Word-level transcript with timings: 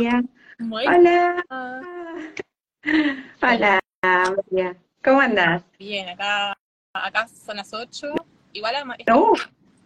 Hola. 0.00 1.44
Hola, 3.42 3.80
María. 4.02 4.76
¿Cómo 5.04 5.20
andás? 5.20 5.62
Bien, 5.78 6.08
acá, 6.08 6.56
acá 6.94 7.28
son 7.28 7.58
las 7.58 7.72
8. 7.74 8.14
Igual 8.54 8.74
es, 8.98 9.14
Uh, 9.14 9.34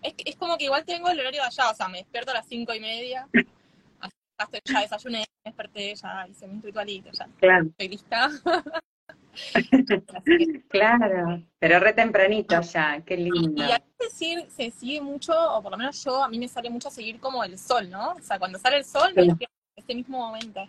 es, 0.02 0.14
es 0.24 0.36
como 0.36 0.56
que 0.56 0.66
igual 0.66 0.84
tengo 0.84 1.08
el 1.08 1.18
horario 1.18 1.40
de 1.42 1.48
allá, 1.48 1.70
o 1.70 1.74
sea, 1.74 1.88
me 1.88 1.98
despierto 1.98 2.30
a 2.30 2.34
las 2.34 2.46
5 2.46 2.72
y 2.74 2.80
media. 2.80 3.26
Ya, 4.66 4.80
desayuné, 4.82 5.20
me 5.20 5.26
desperté, 5.44 5.94
ya 5.94 6.26
hice 6.28 6.46
mi 6.48 6.60
ritualito, 6.60 7.08
ya 7.12 7.26
claro, 7.38 7.66
estoy 7.66 7.88
lista. 7.88 8.28
Claro. 10.68 11.42
Pero 11.58 11.78
re 11.80 11.92
tempranito 11.92 12.60
ya, 12.60 13.00
qué 13.06 13.16
lindo. 13.16 13.64
y 13.64 13.70
a 13.70 13.80
veces 13.98 14.52
se 14.52 14.70
sigue 14.72 15.00
mucho, 15.00 15.32
o 15.54 15.62
por 15.62 15.70
lo 15.72 15.78
menos 15.78 16.02
yo, 16.04 16.22
a 16.22 16.28
mí 16.28 16.38
me 16.38 16.48
sale 16.48 16.68
mucho 16.68 16.90
seguir 16.90 17.20
como 17.20 17.42
el 17.44 17.56
sol, 17.58 17.88
¿no? 17.90 18.12
O 18.12 18.20
sea, 18.20 18.38
cuando 18.40 18.58
sale 18.58 18.78
el 18.78 18.84
sol, 18.84 19.12
me 19.14 19.22
Sí. 19.22 19.28
en 19.30 19.36
este 19.84 19.94
mismo 19.94 20.18
momento. 20.18 20.60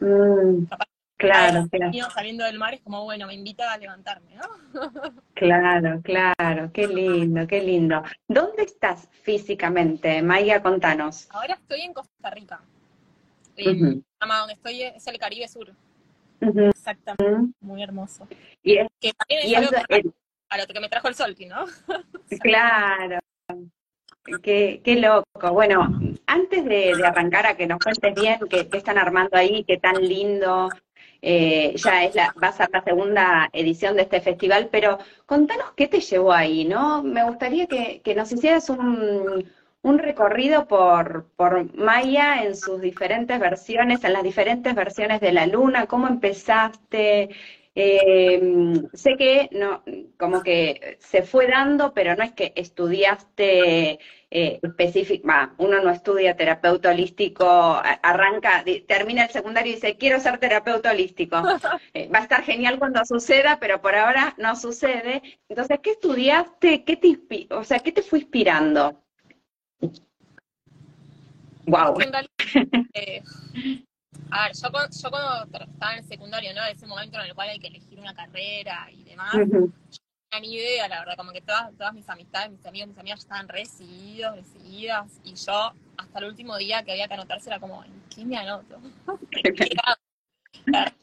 Mm, 0.00 0.66
Capaz 0.66 0.84
claro, 1.16 1.66
claro, 1.70 2.10
saliendo 2.10 2.44
del 2.44 2.58
mar 2.58 2.74
es 2.74 2.80
como, 2.82 3.04
bueno, 3.04 3.26
me 3.26 3.34
invita 3.34 3.72
a 3.72 3.78
levantarme, 3.78 4.34
¿no? 4.34 4.42
claro, 5.34 6.00
claro. 6.02 6.70
Qué 6.72 6.86
lindo, 6.86 7.46
qué 7.46 7.62
lindo. 7.62 8.02
¿Dónde 8.28 8.64
estás 8.64 9.08
físicamente? 9.22 10.20
Maya, 10.22 10.62
contanos. 10.62 11.28
Ahora 11.30 11.54
estoy 11.54 11.80
en 11.82 11.94
Costa 11.94 12.30
Rica. 12.30 12.60
En 13.56 14.04
Panamá, 14.18 14.40
donde 14.40 14.54
estoy 14.54 14.82
es 14.82 15.06
el 15.06 15.18
Caribe 15.18 15.46
Sur. 15.48 15.72
Exactamente, 16.40 17.54
muy 17.60 17.82
hermoso. 17.82 18.26
Y 18.62 18.76
es, 18.78 18.88
Que 19.00 19.12
también 19.14 19.40
es 19.42 19.48
y 19.48 19.54
algo 19.54 19.70
es- 19.72 19.86
que- 19.86 19.96
el- 19.96 20.14
a 20.50 20.58
lo 20.58 20.66
que 20.66 20.80
me 20.80 20.88
trajo 20.88 21.08
el 21.08 21.14
sol, 21.14 21.34
¿no? 21.48 21.64
Claro, 22.42 23.18
qué, 24.42 24.80
qué 24.84 24.96
loco. 24.96 25.52
Bueno, 25.52 25.88
antes 26.26 26.64
de, 26.64 26.92
arrancar 27.04 27.46
a 27.46 27.56
que 27.56 27.66
nos 27.66 27.78
cuentes 27.78 28.14
bien 28.14 28.38
qué, 28.48 28.68
están 28.72 28.98
armando 28.98 29.36
ahí, 29.36 29.64
qué 29.64 29.78
tan 29.78 29.96
lindo, 29.96 30.68
eh, 31.20 31.74
ya 31.76 32.04
es 32.04 32.14
la, 32.14 32.34
va 32.42 32.48
a 32.48 32.52
ser 32.52 32.68
la 32.72 32.82
segunda 32.82 33.50
edición 33.52 33.96
de 33.96 34.02
este 34.02 34.20
festival, 34.20 34.68
pero 34.70 34.98
contanos 35.26 35.72
qué 35.76 35.88
te 35.88 36.00
llevó 36.00 36.32
ahí, 36.32 36.64
¿no? 36.64 37.02
Me 37.02 37.24
gustaría 37.24 37.66
que, 37.66 38.14
nos 38.16 38.32
hicieras 38.32 38.68
un, 38.70 39.44
recorrido 39.82 40.66
por 40.66 41.26
Maya 41.74 42.44
en 42.44 42.56
sus 42.56 42.80
diferentes 42.80 43.38
versiones, 43.38 44.04
en 44.04 44.12
las 44.12 44.22
diferentes 44.22 44.74
versiones 44.74 45.20
de 45.20 45.32
la 45.32 45.46
luna, 45.46 45.86
cómo 45.86 46.08
empezaste. 46.08 47.30
Eh, 47.74 48.82
sé 48.92 49.16
que 49.16 49.48
no, 49.52 49.82
como 50.18 50.42
que 50.42 50.98
se 51.00 51.22
fue 51.22 51.46
dando, 51.46 51.94
pero 51.94 52.14
no 52.14 52.22
es 52.22 52.32
que 52.32 52.52
estudiaste 52.54 53.98
eh, 54.30 54.60
específico, 54.62 55.28
uno 55.56 55.82
no 55.82 55.90
estudia 55.90 56.36
terapeuta 56.36 56.90
holístico, 56.90 57.46
arranca, 57.46 58.62
termina 58.86 59.24
el 59.24 59.30
secundario 59.30 59.72
y 59.72 59.74
dice, 59.76 59.96
quiero 59.96 60.20
ser 60.20 60.38
terapeuta 60.38 60.90
holístico. 60.90 61.42
Eh, 61.94 62.08
va 62.08 62.20
a 62.20 62.22
estar 62.22 62.42
genial 62.42 62.78
cuando 62.78 63.04
suceda, 63.04 63.58
pero 63.60 63.82
por 63.82 63.94
ahora 63.94 64.34
no 64.38 64.56
sucede. 64.56 65.22
Entonces, 65.48 65.78
¿qué 65.82 65.90
estudiaste? 65.90 66.84
¿Qué 66.84 66.96
te, 66.96 67.54
o 67.54 67.64
sea, 67.64 67.80
¿qué 67.80 67.92
te 67.92 68.02
fue 68.02 68.20
inspirando? 68.20 69.02
Wow. 71.66 71.98
A 74.34 74.44
ver, 74.48 74.56
yo, 74.56 74.70
cuando- 74.70 74.96
yo 74.96 75.10
cuando 75.10 75.44
estaba 75.64 75.92
en 75.92 75.98
el 75.98 76.04
secundario, 76.04 76.54
¿no? 76.54 76.64
Ese 76.64 76.86
momento 76.86 77.18
en 77.20 77.26
el 77.26 77.34
cual 77.34 77.50
hay 77.50 77.58
que 77.58 77.66
elegir 77.68 77.98
una 78.00 78.14
carrera 78.14 78.88
y 78.90 79.02
demás, 79.04 79.34
no 79.34 79.70
tenía 80.30 80.40
ni 80.40 80.54
idea, 80.54 80.88
la 80.88 81.00
verdad, 81.00 81.16
como 81.18 81.32
que 81.32 81.42
todas, 81.42 81.70
todas 81.76 81.92
mis 81.92 82.08
amistades, 82.08 82.50
mis 82.50 82.64
amigos, 82.64 82.88
mis 82.88 82.98
amigas 82.98 83.20
estaban 83.20 83.46
re 83.46 83.60
decididos, 83.60 84.36
decididas, 84.36 85.20
y 85.22 85.34
yo 85.34 85.72
hasta 85.98 86.18
el 86.18 86.24
último 86.24 86.56
día 86.56 86.82
que 86.82 86.92
había 86.92 87.08
que 87.08 87.14
anotarse 87.14 87.50
era 87.50 87.60
como, 87.60 87.84
¿en 87.84 88.02
qué 88.08 88.24
me 88.24 88.38
anoto? 88.38 88.80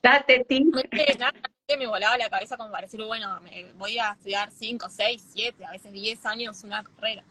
Date, 0.01 0.45
me 1.77 1.85
volaba 1.85 2.17
la 2.17 2.29
cabeza 2.31 2.57
como 2.57 2.71
para 2.71 2.87
decir, 2.87 3.03
bueno, 3.03 3.39
me 3.41 3.71
voy 3.73 3.99
a 3.99 4.13
estudiar 4.13 4.49
5, 4.51 4.87
6, 4.89 5.23
7, 5.33 5.65
a 5.65 5.71
veces 5.71 5.91
10 5.91 6.25
años 6.25 6.63
una 6.63 6.83
carrera. 6.83 7.23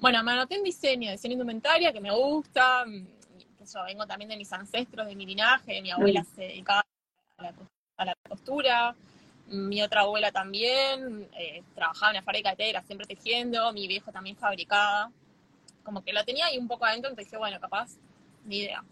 Bueno, 0.00 0.22
me 0.22 0.32
anoté 0.32 0.56
en 0.56 0.62
diseño, 0.62 1.10
diseño 1.10 1.32
indumentaria, 1.32 1.92
que 1.92 2.00
me 2.00 2.12
gusta, 2.12 2.84
que 3.64 3.72
yo 3.72 3.84
vengo 3.84 4.06
también 4.06 4.28
de 4.28 4.36
mis 4.36 4.52
ancestros, 4.52 5.06
de 5.06 5.14
mi 5.14 5.26
linaje, 5.26 5.80
mi 5.82 5.90
abuela 5.90 6.24
se 6.34 6.42
dedicaba 6.42 6.84
a 7.38 7.42
la, 7.42 7.52
a 7.96 8.04
la 8.04 8.14
costura, 8.28 8.94
mi 9.48 9.82
otra 9.82 10.02
abuela 10.02 10.30
también, 10.32 11.28
eh, 11.38 11.62
trabajaba 11.74 12.12
en 12.12 12.16
la 12.16 12.22
fábrica 12.22 12.50
de 12.50 12.56
tela, 12.56 12.82
siempre 12.82 13.06
tejiendo, 13.06 13.72
mi 13.72 13.86
viejo 13.86 14.12
también 14.12 14.36
fabricaba, 14.36 15.10
como 15.82 16.02
que 16.02 16.12
lo 16.12 16.24
tenía 16.24 16.46
ahí 16.46 16.58
un 16.58 16.68
poco 16.68 16.84
adentro, 16.84 17.10
entonces 17.10 17.30
dije, 17.30 17.38
bueno, 17.38 17.60
capaz, 17.60 17.96
ni 18.44 18.58
idea 18.58 18.82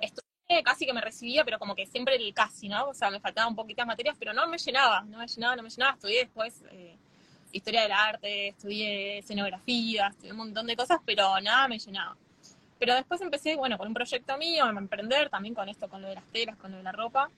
estudié, 0.00 0.62
casi 0.62 0.86
que 0.86 0.92
me 0.92 1.00
recibía, 1.00 1.44
pero 1.44 1.58
como 1.58 1.74
que 1.74 1.86
siempre 1.86 2.16
el 2.16 2.34
casi, 2.34 2.68
¿no? 2.68 2.88
O 2.88 2.94
sea, 2.94 3.10
me 3.10 3.20
faltaban 3.20 3.50
un 3.50 3.56
poquitas 3.56 3.86
materias, 3.86 4.16
pero 4.18 4.32
no 4.32 4.46
me 4.46 4.58
llenaba, 4.58 5.02
no 5.02 5.18
me 5.18 5.26
llenaba, 5.26 5.56
no 5.56 5.62
me 5.62 5.70
llenaba. 5.70 5.94
Estudié 5.94 6.20
después 6.20 6.62
eh, 6.70 6.96
historia 7.52 7.82
del 7.82 7.92
arte, 7.92 8.48
estudié 8.48 9.18
escenografía, 9.18 10.08
estudié 10.08 10.32
un 10.32 10.38
montón 10.38 10.66
de 10.66 10.76
cosas, 10.76 10.98
pero 11.04 11.40
nada 11.40 11.68
me 11.68 11.78
llenaba. 11.78 12.16
Pero 12.84 12.96
después 12.96 13.18
empecé, 13.22 13.56
bueno, 13.56 13.78
con 13.78 13.88
un 13.88 13.94
proyecto 13.94 14.36
mío, 14.36 14.66
a 14.66 14.68
emprender 14.68 15.30
también 15.30 15.54
con 15.54 15.66
esto, 15.70 15.88
con 15.88 16.02
lo 16.02 16.08
de 16.08 16.16
las 16.16 16.24
telas, 16.26 16.54
con 16.58 16.70
lo 16.70 16.76
de 16.76 16.82
la 16.82 16.92
ropa. 16.92 17.30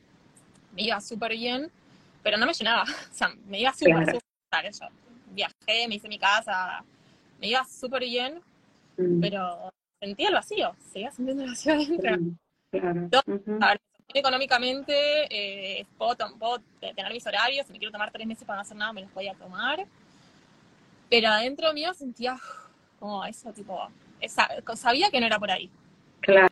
Me 0.73 0.83
iba 0.83 1.01
súper 1.01 1.35
bien, 1.35 1.71
pero 2.25 2.37
no 2.37 2.47
me 2.47 2.53
llenaba. 2.53 2.83
O 3.13 3.15
sea, 3.15 3.29
me 3.47 3.61
iba 3.61 3.73
súper, 3.73 3.93
Claro. 3.93 4.19
súper. 4.51 4.73
Yo 4.73 4.89
viajé, 5.31 5.87
me 5.87 5.95
hice 5.95 6.09
mi 6.09 6.19
casa, 6.19 6.83
me 7.39 7.47
iba 7.47 7.65
súper 7.65 8.03
bien, 8.03 8.41
Mm, 8.97 9.21
pero 9.21 9.71
sentía 10.01 10.29
el 10.29 10.35
vacío, 10.35 10.75
seguía 10.93 11.13
sintiendo 11.13 11.45
el 11.45 11.51
vacío 11.51 11.75
adentro. 11.75 12.17
Claro. 12.73 13.11
Ujú. 13.27 13.59
A 13.61 13.69
ver, 13.69 13.81
económicamente 14.15 14.95
eh, 15.31 15.87
puedo, 15.97 16.17
puedo 16.41 16.59
te- 16.81 16.93
tener 16.93 17.13
mis 17.13 17.25
horarios, 17.25 17.67
si 17.69 17.73
me 17.73 17.79
quiero 17.79 17.93
tomar 17.93 18.11
tres 18.11 18.27
meses 18.27 18.45
para 18.45 18.57
no 18.57 18.63
hacer 18.63 18.77
nada, 18.77 18.93
me 18.93 19.03
los 19.03 19.11
podía 19.13 19.35
tomar. 19.35 19.87
Pero 21.09 21.29
adentro 21.29 21.73
mío 21.73 21.95
sentía 21.95 22.37
como 22.99 23.25
eso, 23.25 23.53
tipo, 23.53 23.89
esa, 24.21 24.49
sabía 24.75 25.11
que 25.11 25.21
no 25.21 25.27
era 25.27 25.39
por 25.39 25.51
ahí. 25.51 25.71
Claro. 26.21 26.49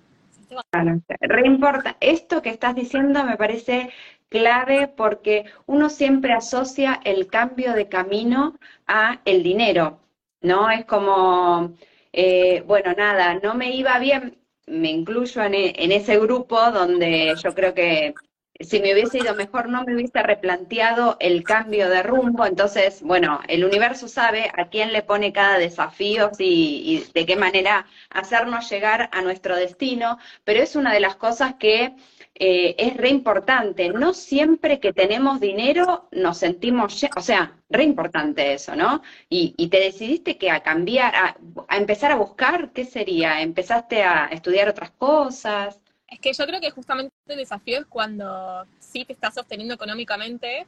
Claro, 0.71 1.01
re 1.21 1.47
importa. 1.47 1.97
Esto 2.01 2.43
que 2.43 2.51
estás 2.51 2.75
diciendo 2.75 3.25
me 3.25 3.37
parece 3.37 3.91
clave 4.29 4.89
porque 4.89 5.45
uno 5.67 5.89
siempre 5.89 6.33
asocia 6.33 7.01
el 7.05 7.27
cambio 7.29 7.73
de 7.73 7.89
camino 7.89 8.57
a 8.87 9.21
el 9.25 9.43
dinero, 9.43 10.01
¿no? 10.43 10.71
Es 10.71 10.85
como, 10.85 11.75
eh, 12.13 12.63
bueno, 12.67 12.93
nada, 12.97 13.35
no 13.43 13.55
me 13.55 13.75
iba 13.75 13.99
bien, 13.99 14.39
me 14.67 14.91
incluyo 14.91 15.43
en, 15.43 15.55
e- 15.55 15.75
en 15.77 15.93
ese 15.93 16.19
grupo 16.19 16.71
donde 16.71 17.35
yo 17.43 17.55
creo 17.55 17.75
que 17.75 18.15
si 18.61 18.81
me 18.81 18.93
hubiese 18.93 19.19
ido 19.19 19.35
mejor 19.35 19.69
no 19.69 19.85
me 19.85 19.95
hubiese 19.95 20.23
replanteado 20.23 21.17
el 21.21 21.43
cambio 21.43 21.89
de 21.89 22.03
rumbo, 22.03 22.47
entonces, 22.47 23.03
bueno, 23.03 23.41
el 23.49 23.65
universo 23.65 24.07
sabe 24.07 24.51
a 24.57 24.69
quién 24.69 24.93
le 24.93 25.03
pone 25.03 25.33
cada 25.33 25.59
desafío 25.59 26.31
y, 26.39 27.05
de 27.15 27.27
qué 27.27 27.37
manera 27.37 27.87
hacernos 28.11 28.71
llegar 28.71 29.09
a 29.13 29.23
nuestro 29.23 29.57
destino, 29.57 30.19
pero 30.45 30.63
es 30.63 30.77
una 30.77 30.93
de 30.93 31.01
las 31.01 31.17
cosas 31.17 31.55
que 31.55 31.95
eh, 32.37 32.75
es 32.79 32.97
re 32.97 33.09
importante. 33.09 33.89
No 33.91 34.13
siempre 34.15 34.81
que 34.81 34.93
tenemos 34.93 35.41
dinero 35.41 36.09
nos 36.13 36.39
sentimos, 36.39 37.05
o 37.17 37.21
sea, 37.21 37.57
re 37.71 37.85
importante 37.85 38.55
eso, 38.55 38.77
¿no? 38.77 39.03
Y, 39.29 39.55
y 39.57 39.69
te 39.69 39.81
decidiste 39.81 40.39
que 40.39 40.51
a 40.51 40.63
cambiar, 40.63 41.15
a, 41.17 41.37
a 41.69 41.77
empezar 41.77 42.13
a 42.13 42.17
buscar, 42.17 42.73
¿qué 42.73 42.85
sería? 42.85 43.41
¿Empezaste 43.43 44.03
a 44.03 44.27
estudiar 44.27 44.69
otras 44.69 44.91
cosas? 44.93 45.81
Es 46.15 46.21
que 46.21 46.33
yo 46.33 46.47
creo 46.47 46.61
que 46.61 46.71
justamente 46.71 47.13
el 47.27 47.37
desafío 47.39 47.81
es 47.81 47.87
cuando 47.87 48.65
sí 48.79 49.05
te 49.05 49.15
estás 49.15 49.35
sosteniendo 49.35 49.75
económicamente 49.75 50.65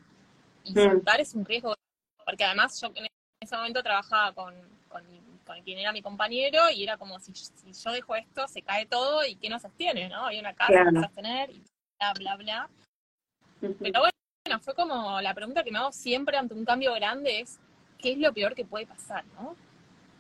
y 0.65 0.73
Mm. 0.73 0.75
soltar 0.75 1.21
es 1.21 1.35
un 1.37 1.45
riesgo. 1.45 1.73
Porque 2.25 2.43
además 2.43 2.81
yo 2.81 2.89
en 2.97 3.07
ese 3.41 3.55
momento 3.57 3.81
trabajaba 3.81 4.33
con, 4.33 4.53
con, 4.89 5.05
con 5.47 5.63
quien 5.63 5.79
era 5.79 5.93
mi 5.93 6.03
compañero 6.03 6.69
y 6.75 6.83
era 6.83 6.97
como 6.97 7.21
si, 7.21 7.33
si 7.33 7.73
yo 7.73 7.93
dejo 7.93 8.17
esto, 8.17 8.49
se 8.49 8.61
cae 8.63 8.87
todo 8.87 9.25
y 9.25 9.37
¿qué 9.37 9.49
nos 9.49 9.63
sostiene? 9.63 10.09
¿no? 10.09 10.27
Hay 10.27 10.41
una 10.41 10.53
casa 10.53 10.73
Claro. 10.73 10.91
que 10.91 11.07
sostener 11.07 11.51
y 11.51 11.63
bla, 12.01 12.13
bla, 12.15 12.37
bla. 12.37 12.71
Pero 13.61 14.01
bueno, 14.01 14.61
fue 14.61 14.75
como 14.75 15.21
la 15.21 15.33
pregunta 15.33 15.63
que 15.63 15.71
me 15.71 15.79
hago 15.79 15.93
siempre 15.93 16.37
ante 16.37 16.55
un 16.55 16.65
cambio 16.65 16.93
grande 16.95 17.39
es, 17.39 17.61
¿qué 17.99 18.13
es 18.13 18.19
lo 18.19 18.33
peor 18.35 18.57
que 18.57 18.65
puede 18.65 18.85
pasar? 18.89 19.25
¿no? 19.37 19.55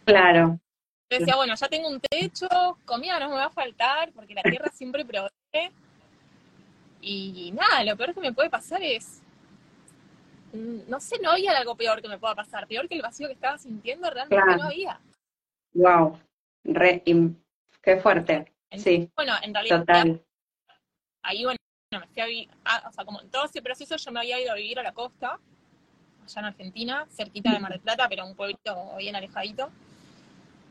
Claro, 0.04 0.60
Yo 1.08 1.18
decía, 1.20 1.36
bueno, 1.36 1.54
ya 1.54 1.68
tengo 1.68 1.88
un 1.88 2.00
techo, 2.00 2.48
comida 2.84 3.20
no 3.20 3.28
me 3.28 3.36
va 3.36 3.44
a 3.44 3.50
faltar, 3.50 4.10
porque 4.12 4.34
la 4.34 4.42
tierra 4.42 4.70
siempre 4.72 5.04
provee. 5.04 5.70
Y 7.00 7.52
nada, 7.52 7.84
lo 7.84 7.96
peor 7.96 8.12
que 8.12 8.20
me 8.20 8.32
puede 8.32 8.50
pasar 8.50 8.82
es. 8.82 9.22
mm, 10.52 10.88
No 10.88 10.98
sé, 10.98 11.18
no 11.22 11.30
había 11.30 11.56
algo 11.56 11.76
peor 11.76 12.02
que 12.02 12.08
me 12.08 12.18
pueda 12.18 12.34
pasar. 12.34 12.66
Peor 12.66 12.88
que 12.88 12.96
el 12.96 13.02
vacío 13.02 13.28
que 13.28 13.34
estaba 13.34 13.56
sintiendo, 13.56 14.10
realmente 14.10 14.42
Claro. 14.44 14.58
no 14.62 14.64
había. 14.68 15.00
wow, 15.74 16.18
re, 16.64 17.02
qué 17.82 17.96
fuerte, 17.98 18.52
sí, 18.76 19.08
Bueno, 19.14 19.34
en 19.42 19.54
realidad, 19.54 19.80
total. 19.80 20.24
ahí, 21.22 21.44
bueno, 21.44 21.58
me 21.92 22.06
fui 22.08 22.22
a 22.22 22.26
vivir. 22.26 22.50
o 22.88 22.92
sea, 22.92 23.04
como 23.04 23.20
en 23.20 23.30
todo 23.30 23.44
ese 23.44 23.62
proceso, 23.62 23.96
yo 23.96 24.10
me 24.10 24.20
había 24.20 24.40
ido 24.40 24.50
a 24.50 24.56
vivir 24.56 24.80
a 24.80 24.82
la 24.82 24.92
costa, 24.92 25.38
allá 26.24 26.40
en 26.40 26.44
Argentina, 26.46 27.06
cerquita 27.10 27.52
de 27.52 27.60
Mar 27.60 27.70
del 27.72 27.80
Plata, 27.80 28.08
pero 28.08 28.26
un 28.26 28.34
pueblito 28.34 28.96
bien 28.96 29.14
alejadito. 29.14 29.70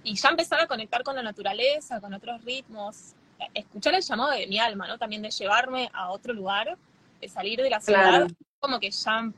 Y 0.06 0.16
ya 0.16 0.30
empezar 0.30 0.62
a 0.62 0.68
conectar 0.68 1.04
con 1.04 1.16
la 1.16 1.24
naturaleza, 1.24 2.00
con 2.00 2.14
otros 2.14 2.44
ritmos. 2.46 3.14
escuchar 3.54 3.96
el 3.96 4.02
llamado 4.02 4.32
de 4.32 4.48
mi 4.48 4.60
alma, 4.60 4.88
¿no? 4.88 4.98
También 4.98 5.22
de 5.22 5.32
llevarme 5.32 5.90
a 5.94 6.12
otro 6.12 6.32
lugar, 6.32 6.78
de 7.20 7.28
salir 7.28 7.60
de 7.60 7.70
la 7.70 7.82
ciudad, 7.82 8.28
como 8.60 8.80
que 8.80 8.92
ya 8.92 9.32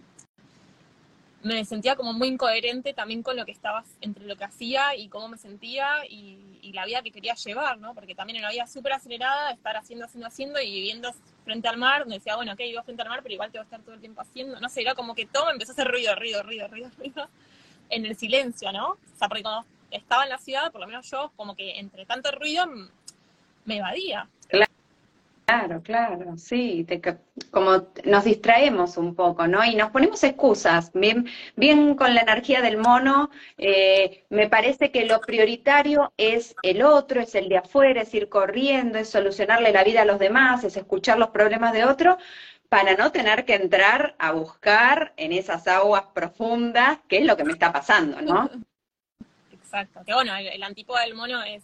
me 1.42 1.64
sentía 1.64 1.96
como 1.96 2.14
muy 2.14 2.28
incoherente 2.28 2.94
también 2.94 3.24
con 3.24 3.38
lo 3.38 3.46
que 3.46 3.54
estaba, 3.54 3.84
entre 4.02 4.26
lo 4.26 4.36
que 4.36 4.44
hacía 4.44 4.96
y 4.96 5.08
cómo 5.08 5.30
me 5.30 5.38
sentía 5.38 6.06
y, 6.08 6.44
la 6.74 6.86
vida 6.86 7.02
que 7.02 7.12
quería 7.12 7.34
llevar, 7.34 7.80
¿no? 7.80 7.96
Porque 7.96 8.14
también 8.14 8.38
en 8.38 8.44
una 8.44 8.52
vida 8.52 8.68
súper 8.68 8.92
acelerada, 8.92 9.52
estar 9.52 9.78
haciendo, 9.78 10.06
haciendo, 10.06 10.28
haciendo 10.28 10.62
y 10.62 10.70
viviendo 10.70 11.12
frente 11.46 11.70
al 11.70 11.78
mar, 11.78 12.02
donde 12.02 12.18
decía, 12.18 12.36
bueno, 12.36 12.52
ok, 12.52 12.60
vivo 12.60 12.84
frente 12.84 13.02
al 13.02 13.10
mar, 13.10 13.22
pero 13.24 13.34
igual 13.34 13.52
te 13.52 13.58
voy 13.58 13.64
a 13.64 13.64
estar 13.64 13.82
todo 13.82 13.96
el 13.96 14.02
tiempo 14.02 14.22
haciendo, 14.22 14.60
no 14.60 14.68
sé, 14.68 14.82
era 14.82 14.94
como 14.94 15.16
que 15.16 15.26
todo 15.26 15.46
me 15.46 15.54
empezó 15.54 15.72
a 15.72 15.74
hacer 15.74 15.88
ruido, 15.88 16.14
ruido, 16.14 16.44
ruido, 16.44 16.68
ruido, 16.68 16.92
ruido, 16.98 17.30
en 17.90 18.06
el 18.06 18.18
silencio, 18.18 18.72
¿no? 18.74 18.90
O 18.90 19.18
sea, 19.18 19.30
porque 19.30 19.44
cuando 19.44 19.66
estaba 19.92 20.24
en 20.24 20.30
la 20.30 20.38
ciudad, 20.38 20.72
por 20.72 20.82
lo 20.82 20.88
menos 20.88 21.10
yo, 21.10 21.32
como 21.36 21.56
que 21.56 21.80
entre 21.80 22.06
tanto 22.06 22.32
ruido 22.32 22.66
me 23.66 23.78
evadía. 23.78 24.28
Claro, 25.50 25.82
claro, 25.82 26.38
sí, 26.38 26.86
como 27.52 27.88
nos 28.04 28.26
distraemos 28.26 28.98
un 28.98 29.16
poco, 29.16 29.48
¿no? 29.48 29.64
Y 29.64 29.76
nos 29.76 29.92
ponemos 29.92 30.22
excusas, 30.26 30.92
bien, 30.94 31.26
bien 31.56 31.96
con 31.96 32.14
la 32.14 32.20
energía 32.20 32.62
del 32.62 32.78
mono, 32.78 33.30
eh, 33.58 34.26
me 34.30 34.50
parece 34.50 34.92
que 34.92 35.06
lo 35.06 35.22
prioritario 35.22 36.12
es 36.18 36.54
el 36.64 36.82
otro, 36.82 37.22
es 37.22 37.34
el 37.34 37.48
de 37.48 37.60
afuera, 37.60 38.02
es 38.02 38.14
ir 38.14 38.28
corriendo, 38.28 38.98
es 38.98 39.10
solucionarle 39.10 39.72
la 39.72 39.86
vida 39.86 40.02
a 40.02 40.06
los 40.06 40.20
demás, 40.20 40.66
es 40.66 40.76
escuchar 40.76 41.18
los 41.18 41.30
problemas 41.30 41.72
de 41.72 41.86
otro, 41.86 42.18
para 42.68 42.98
no 42.98 43.14
tener 43.14 43.46
que 43.46 43.56
entrar 43.56 44.16
a 44.20 44.34
buscar 44.34 45.14
en 45.16 45.32
esas 45.32 45.66
aguas 45.70 46.04
profundas 46.14 47.00
qué 47.08 47.20
es 47.20 47.26
lo 47.26 47.38
que 47.38 47.46
me 47.46 47.54
está 47.54 47.72
pasando, 47.72 48.22
¿no? 48.22 48.50
Exacto, 49.68 50.00
que 50.06 50.14
bueno, 50.14 50.34
el, 50.34 50.48
el 50.48 50.64
antípoda 50.64 51.02
del 51.02 51.14
mono 51.14 51.44
es, 51.44 51.62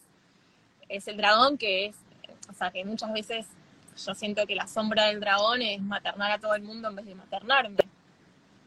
es 0.90 1.08
el 1.08 1.16
dragón, 1.16 1.58
que 1.58 1.86
es, 1.86 1.96
o 2.50 2.54
sea, 2.54 2.70
que 2.70 2.84
muchas 2.84 3.14
veces 3.14 3.48
yo 4.06 4.14
siento 4.14 4.46
que 4.46 4.56
la 4.56 4.68
sombra 4.68 5.06
del 5.06 5.22
dragón 5.22 5.62
es 5.62 5.82
maternar 5.82 6.32
a 6.32 6.38
todo 6.38 6.54
el 6.54 6.64
mundo 6.64 6.90
en 6.90 6.98
vez 6.98 7.06
de 7.06 7.16
maternarme. 7.16 7.78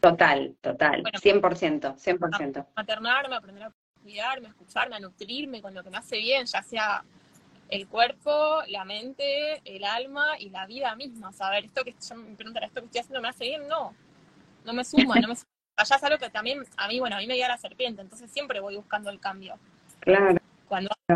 Total, 0.00 0.56
total, 0.62 1.02
100%, 1.02 1.96
100%. 1.96 2.66
Maternarme, 2.74 3.36
aprender 3.36 3.64
a 3.64 3.72
cuidarme, 4.02 4.46
a 4.46 4.50
escucharme, 4.50 4.96
a 4.96 5.00
nutrirme 5.00 5.60
con 5.60 5.74
lo 5.74 5.84
que 5.84 5.90
me 5.90 5.98
hace 5.98 6.16
bien, 6.16 6.46
ya 6.46 6.62
sea 6.62 7.04
el 7.68 7.86
cuerpo, 7.88 8.62
la 8.68 8.86
mente, 8.86 9.60
el 9.66 9.84
alma 9.84 10.38
y 10.38 10.48
la 10.48 10.64
vida 10.64 10.96
misma. 10.96 11.30
Saber, 11.32 11.66
esto 11.66 11.84
que 11.84 11.94
yo 12.08 12.14
me 12.16 12.36
preguntan, 12.36 12.64
¿esto 12.64 12.80
que 12.80 12.86
estoy 12.86 13.00
haciendo 13.00 13.20
me 13.20 13.28
hace 13.28 13.44
bien? 13.44 13.68
No, 13.68 13.94
no 14.64 14.72
me 14.72 14.82
suma, 14.82 15.16
no 15.20 15.28
me 15.28 15.36
suma. 15.36 15.50
Allá 15.76 15.96
es 15.96 16.04
algo 16.04 16.18
que 16.18 16.30
también 16.30 16.64
a 16.76 16.88
mí, 16.88 16.98
bueno, 17.00 17.16
a 17.16 17.18
mí 17.18 17.26
me 17.26 17.34
guía 17.34 17.48
la 17.48 17.58
serpiente, 17.58 18.02
entonces 18.02 18.30
siempre 18.30 18.60
voy 18.60 18.76
buscando 18.76 19.10
el 19.10 19.20
cambio. 19.20 19.58
Claro. 20.00 20.38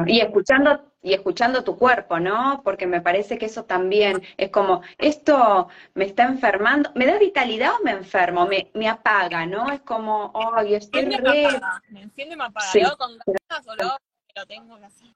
Y 0.06 0.20
escuchando, 0.20 0.92
y 1.02 1.14
escuchando 1.14 1.64
tu 1.64 1.76
cuerpo, 1.76 2.20
¿no? 2.20 2.60
Porque 2.62 2.86
me 2.86 3.00
parece 3.00 3.38
que 3.38 3.46
eso 3.46 3.64
también 3.64 4.22
es 4.36 4.50
como, 4.50 4.82
esto 4.98 5.68
me 5.94 6.04
está 6.04 6.24
enfermando, 6.24 6.92
¿me 6.94 7.06
da 7.06 7.18
vitalidad 7.18 7.72
o 7.80 7.82
me 7.82 7.90
enfermo? 7.90 8.46
Me, 8.46 8.70
me 8.74 8.88
apaga, 8.88 9.46
¿no? 9.46 9.70
Es 9.72 9.80
como, 9.80 10.32
ay, 10.54 10.74
estoy 10.74 11.06
me 11.06 11.16
re... 11.16 11.48
Me 11.88 12.02
enciende, 12.02 12.36
me 12.36 12.44
apaga. 12.44 12.70
Sí. 12.70 12.82
con 12.96 13.18
ganas 13.18 13.66
lo, 13.66 14.46
tengo 14.46 14.78
que 14.78 14.84
hacer. 14.84 15.08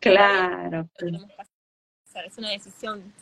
Claro. 0.00 0.88
Es 2.26 2.38
una 2.38 2.50
decisión. 2.50 3.12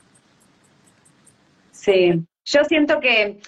Sí. 1.71 2.27
Yo 2.45 2.65
siento 2.65 2.99
que, 2.99 3.41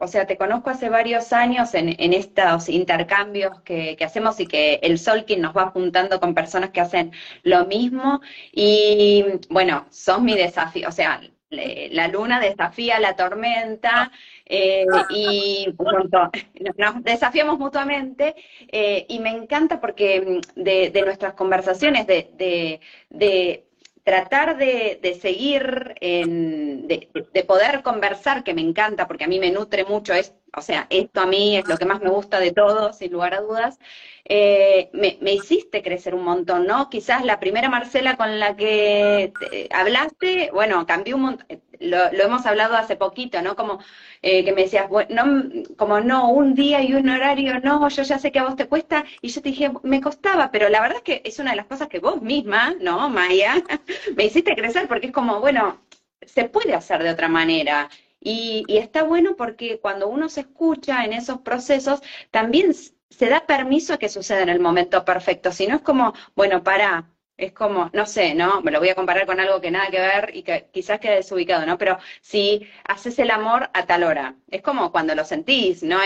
o 0.00 0.06
sea, 0.08 0.26
te 0.26 0.36
conozco 0.36 0.70
hace 0.70 0.88
varios 0.88 1.32
años 1.32 1.74
en, 1.74 2.12
estos 2.12 2.68
intercambios 2.68 3.60
que, 3.62 3.96
hacemos 4.04 4.40
y 4.40 4.46
que 4.46 4.80
el 4.82 4.98
Solkin 4.98 5.40
nos 5.40 5.56
va 5.56 5.70
juntando 5.70 6.18
con 6.18 6.34
personas 6.34 6.70
que 6.70 6.80
hacen 6.80 7.12
lo 7.44 7.66
mismo. 7.66 8.20
Y 8.52 9.24
bueno, 9.50 9.86
sos 9.90 10.20
mi 10.20 10.34
desafío, 10.34 10.88
o 10.88 10.92
sea, 10.92 11.20
la 11.50 12.08
luna 12.08 12.40
desafía 12.40 13.00
la 13.00 13.16
tormenta 13.16 14.10
eh, 14.44 14.84
y 15.10 15.66
nos 16.76 17.02
desafiamos 17.02 17.58
mutuamente 17.58 18.34
eh, 18.70 19.06
y 19.08 19.18
me 19.20 19.30
encanta 19.30 19.80
porque 19.80 20.40
de, 20.56 20.90
de 20.90 21.02
nuestras 21.02 21.34
conversaciones, 21.34 22.06
de, 22.06 22.30
de, 22.34 22.80
de 23.08 23.67
tratar 24.08 24.56
de, 24.56 25.18
seguir, 25.20 25.94
de, 26.00 27.44
poder 27.46 27.82
conversar, 27.82 28.42
que 28.42 28.54
me 28.54 28.62
encanta, 28.62 29.06
porque 29.06 29.24
a 29.24 29.28
mí 29.28 29.38
me 29.38 29.50
nutre 29.50 29.84
mucho, 29.84 30.14
es, 30.14 30.32
o 30.56 30.62
sea, 30.62 30.86
esto 30.88 31.20
a 31.20 31.26
mí 31.26 31.58
es 31.58 31.68
lo 31.68 31.76
que 31.76 31.84
más 31.84 32.00
me 32.00 32.08
gusta 32.08 32.40
de 32.40 32.52
todo, 32.52 32.94
sin 32.94 33.12
lugar 33.12 33.34
a 33.34 33.42
dudas, 33.42 33.78
eh, 34.24 34.88
me, 34.94 35.34
hiciste 35.34 35.82
crecer 35.82 36.14
un 36.14 36.24
montón, 36.24 36.66
¿no? 36.66 36.88
Quizás 36.88 37.22
la 37.22 37.38
primera 37.38 37.68
Marcela 37.68 38.16
con 38.16 38.38
la 38.38 38.56
que 38.56 39.30
hablaste, 39.70 40.52
bueno, 40.54 40.86
cambió 40.86 41.16
un 41.16 41.22
montón, 41.22 41.60
lo, 41.80 42.10
hemos 42.10 42.46
hablado 42.46 42.76
hace 42.76 42.96
poquito, 42.96 43.40
¿no? 43.42 43.56
Como 43.56 43.80
eh, 44.22 44.44
que 44.44 44.52
me 44.52 44.62
decías, 44.62 44.88
bueno, 44.88 45.24
no, 45.24 45.74
como 45.76 46.00
no, 46.00 46.30
un 46.30 46.54
día 46.54 46.82
y 46.82 46.94
un 46.94 47.08
horario, 47.08 47.60
no, 47.60 47.88
yo 47.88 48.02
ya 48.02 48.18
sé 48.18 48.32
que 48.32 48.38
a 48.38 48.44
vos 48.44 48.56
te 48.56 48.66
cuesta, 48.68 49.04
y 49.22 49.28
yo 49.28 49.42
te 49.42 49.50
dije, 49.50 49.70
me 49.82 50.00
costaba, 50.00 50.50
pero 50.50 50.68
la 50.68 50.80
verdad 50.80 50.98
es 50.98 51.02
que 51.02 51.22
es 51.24 51.38
una 51.38 51.50
de 51.52 51.56
las 51.56 51.66
cosas 51.66 51.88
que 51.88 52.00
vos 52.00 52.22
misma, 52.22 52.74
¿no, 52.80 53.08
Maya? 53.08 53.54
me 54.16 54.24
hiciste 54.24 54.54
crecer 54.54 54.88
porque 54.88 55.08
es 55.08 55.12
como, 55.12 55.40
bueno, 55.40 55.80
se 56.22 56.44
puede 56.44 56.74
hacer 56.74 57.02
de 57.02 57.10
otra 57.10 57.28
manera. 57.28 57.88
Y, 58.20 58.64
y 58.66 58.78
está 58.78 59.04
bueno 59.04 59.36
porque 59.36 59.78
cuando 59.80 60.08
uno 60.08 60.28
se 60.28 60.40
escucha 60.40 61.04
en 61.04 61.12
esos 61.12 61.40
procesos, 61.40 62.00
también 62.30 62.74
se 62.74 63.28
da 63.28 63.46
permiso 63.46 63.94
a 63.94 63.98
que 63.98 64.08
suceda 64.08 64.42
en 64.42 64.48
el 64.48 64.60
momento 64.60 65.04
perfecto. 65.04 65.52
Si 65.52 65.66
no 65.66 65.76
es 65.76 65.82
como, 65.82 66.14
bueno, 66.34 66.62
para, 66.62 67.08
es 67.38 67.52
como, 67.52 67.88
no 67.92 68.04
sé, 68.04 68.34
¿no? 68.34 68.60
Me 68.62 68.72
lo 68.72 68.80
voy 68.80 68.88
a 68.88 68.96
comparar 68.96 69.24
con 69.24 69.38
algo 69.38 69.60
que 69.60 69.70
nada 69.70 69.90
que 69.90 70.00
ver 70.00 70.36
y 70.36 70.42
que 70.42 70.68
quizás 70.72 70.98
quede 70.98 71.16
desubicado, 71.16 71.64
¿no? 71.64 71.78
Pero 71.78 71.96
si 72.20 72.68
haces 72.84 73.16
el 73.20 73.30
amor 73.30 73.70
a 73.72 73.86
tal 73.86 74.02
hora, 74.02 74.34
es 74.50 74.60
como 74.60 74.90
cuando 74.90 75.14
lo 75.14 75.24
sentís, 75.24 75.84
¿no? 75.84 75.98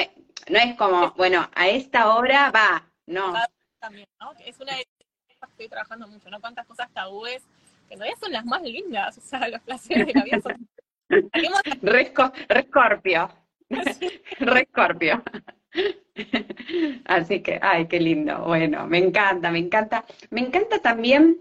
No 0.51 0.59
es 0.59 0.77
como, 0.77 1.13
bueno, 1.13 1.49
a 1.55 1.69
esta 1.69 2.15
hora 2.15 2.51
va, 2.51 2.87
no. 3.07 3.33
También, 3.81 4.07
¿no? 4.21 4.33
Es 4.45 4.61
una 4.61 4.77
de 4.77 4.85
las 5.41 5.49
que 5.49 5.53
estoy 5.53 5.69
trabajando 5.69 6.07
mucho, 6.07 6.29
¿no? 6.29 6.39
Cuántas 6.39 6.67
cosas 6.67 6.93
tabúes, 6.93 7.43
que 7.89 7.97
realidad 7.97 8.19
son 8.21 8.33
las 8.33 8.45
más 8.45 8.63
lindas, 8.63 9.17
o 9.17 9.21
sea, 9.23 9.49
los 9.49 9.61
placeres 9.63 10.07
de 10.07 10.13
la 10.13 10.25
vida 10.25 10.41
son... 10.41 10.69
Rescorpio. 12.49 13.31
Rescorpio. 14.39 15.23
Así 17.05 17.43
que, 17.43 17.59
ay, 17.63 17.87
qué 17.89 18.01
lindo. 18.01 18.45
Bueno, 18.45 18.87
me 18.87 18.99
encanta, 18.99 19.51
me 19.51 19.59
encanta. 19.59 20.05
Me 20.31 20.41
encanta 20.41 20.81
también 20.81 21.39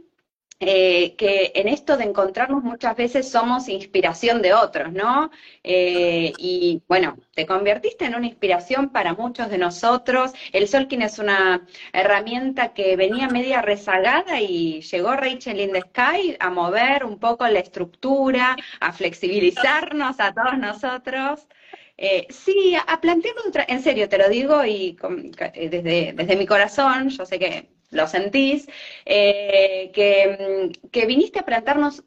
eh, 0.64 1.16
que 1.16 1.54
en 1.56 1.68
esto 1.68 1.98
de 1.98 2.04
encontrarnos 2.04 2.64
muchas 2.64 2.96
veces 2.96 3.32
somos 3.32 3.68
inspiración 3.68 4.44
de 4.44 4.54
otros, 4.54 4.94
¿no? 4.94 5.32
Eh, 5.64 6.34
y 6.38 6.84
bueno, 6.88 7.18
te 7.34 7.48
convertiste 7.48 8.06
en 8.06 8.14
una 8.14 8.28
inspiración 8.28 8.90
para 8.90 9.16
muchos 9.16 9.50
de 9.50 9.58
nosotros. 9.58 10.34
El 10.54 10.68
Solkin 10.68 11.02
es 11.02 11.18
una 11.18 11.66
herramienta 11.94 12.74
que 12.76 12.96
venía 12.96 13.28
media 13.28 13.64
rezagada 13.64 14.40
y 14.40 14.82
llegó 14.82 15.14
Rachel 15.14 15.60
in 15.60 15.72
the 15.72 15.82
Sky 15.82 16.38
a 16.40 16.52
mover 16.52 17.06
un 17.06 17.18
poco 17.18 17.48
la 17.48 17.60
estructura, 17.60 18.56
a 18.80 18.94
flexibilizarnos 18.94 20.20
a 20.20 20.32
todos 20.32 20.60
nosotros. 20.60 21.48
Eh, 22.04 22.26
sí, 22.32 22.76
a, 22.76 23.00
plantearlo 23.00 23.44
en 23.68 23.84
serio, 23.84 24.10
te 24.10 24.18
lo 24.18 24.28
digo 24.28 24.66
y 24.66 24.98
eh, 25.54 25.70
desde, 25.70 26.14
desde 26.14 26.36
mi 26.36 26.48
corazón, 26.48 27.10
yo 27.10 27.28
sé 27.28 27.38
que 27.38 27.70
lo 27.92 28.08
sentís, 28.08 28.68
eh, 29.06 29.92
mm, 29.94 30.90
que, 30.90 31.06
viniste 31.06 31.40
a 31.40 31.46
plantearnos, 31.46 32.04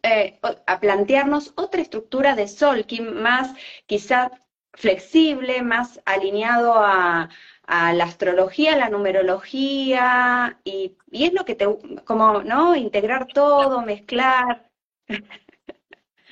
a 0.66 0.80
plantearnos 0.80 1.52
otra 1.54 1.80
estructura 1.80 2.34
de 2.34 2.48
Solkin 2.48 3.22
más 3.22 3.54
quizá 3.86 4.32
flexible, 4.72 5.62
más 5.62 6.00
alineado 6.06 6.74
a, 6.76 7.28
la 7.68 8.04
astrología, 8.04 8.76
la 8.76 8.88
numerología, 8.90 10.58
y, 10.64 10.96
y, 11.12 11.24
es 11.26 11.32
lo 11.32 11.44
que 11.44 11.54
te, 11.54 11.66
como, 12.04 12.42
¿no? 12.42 12.74
Integrar 12.74 13.28
todo, 13.28 13.80
mezclar. 13.82 14.68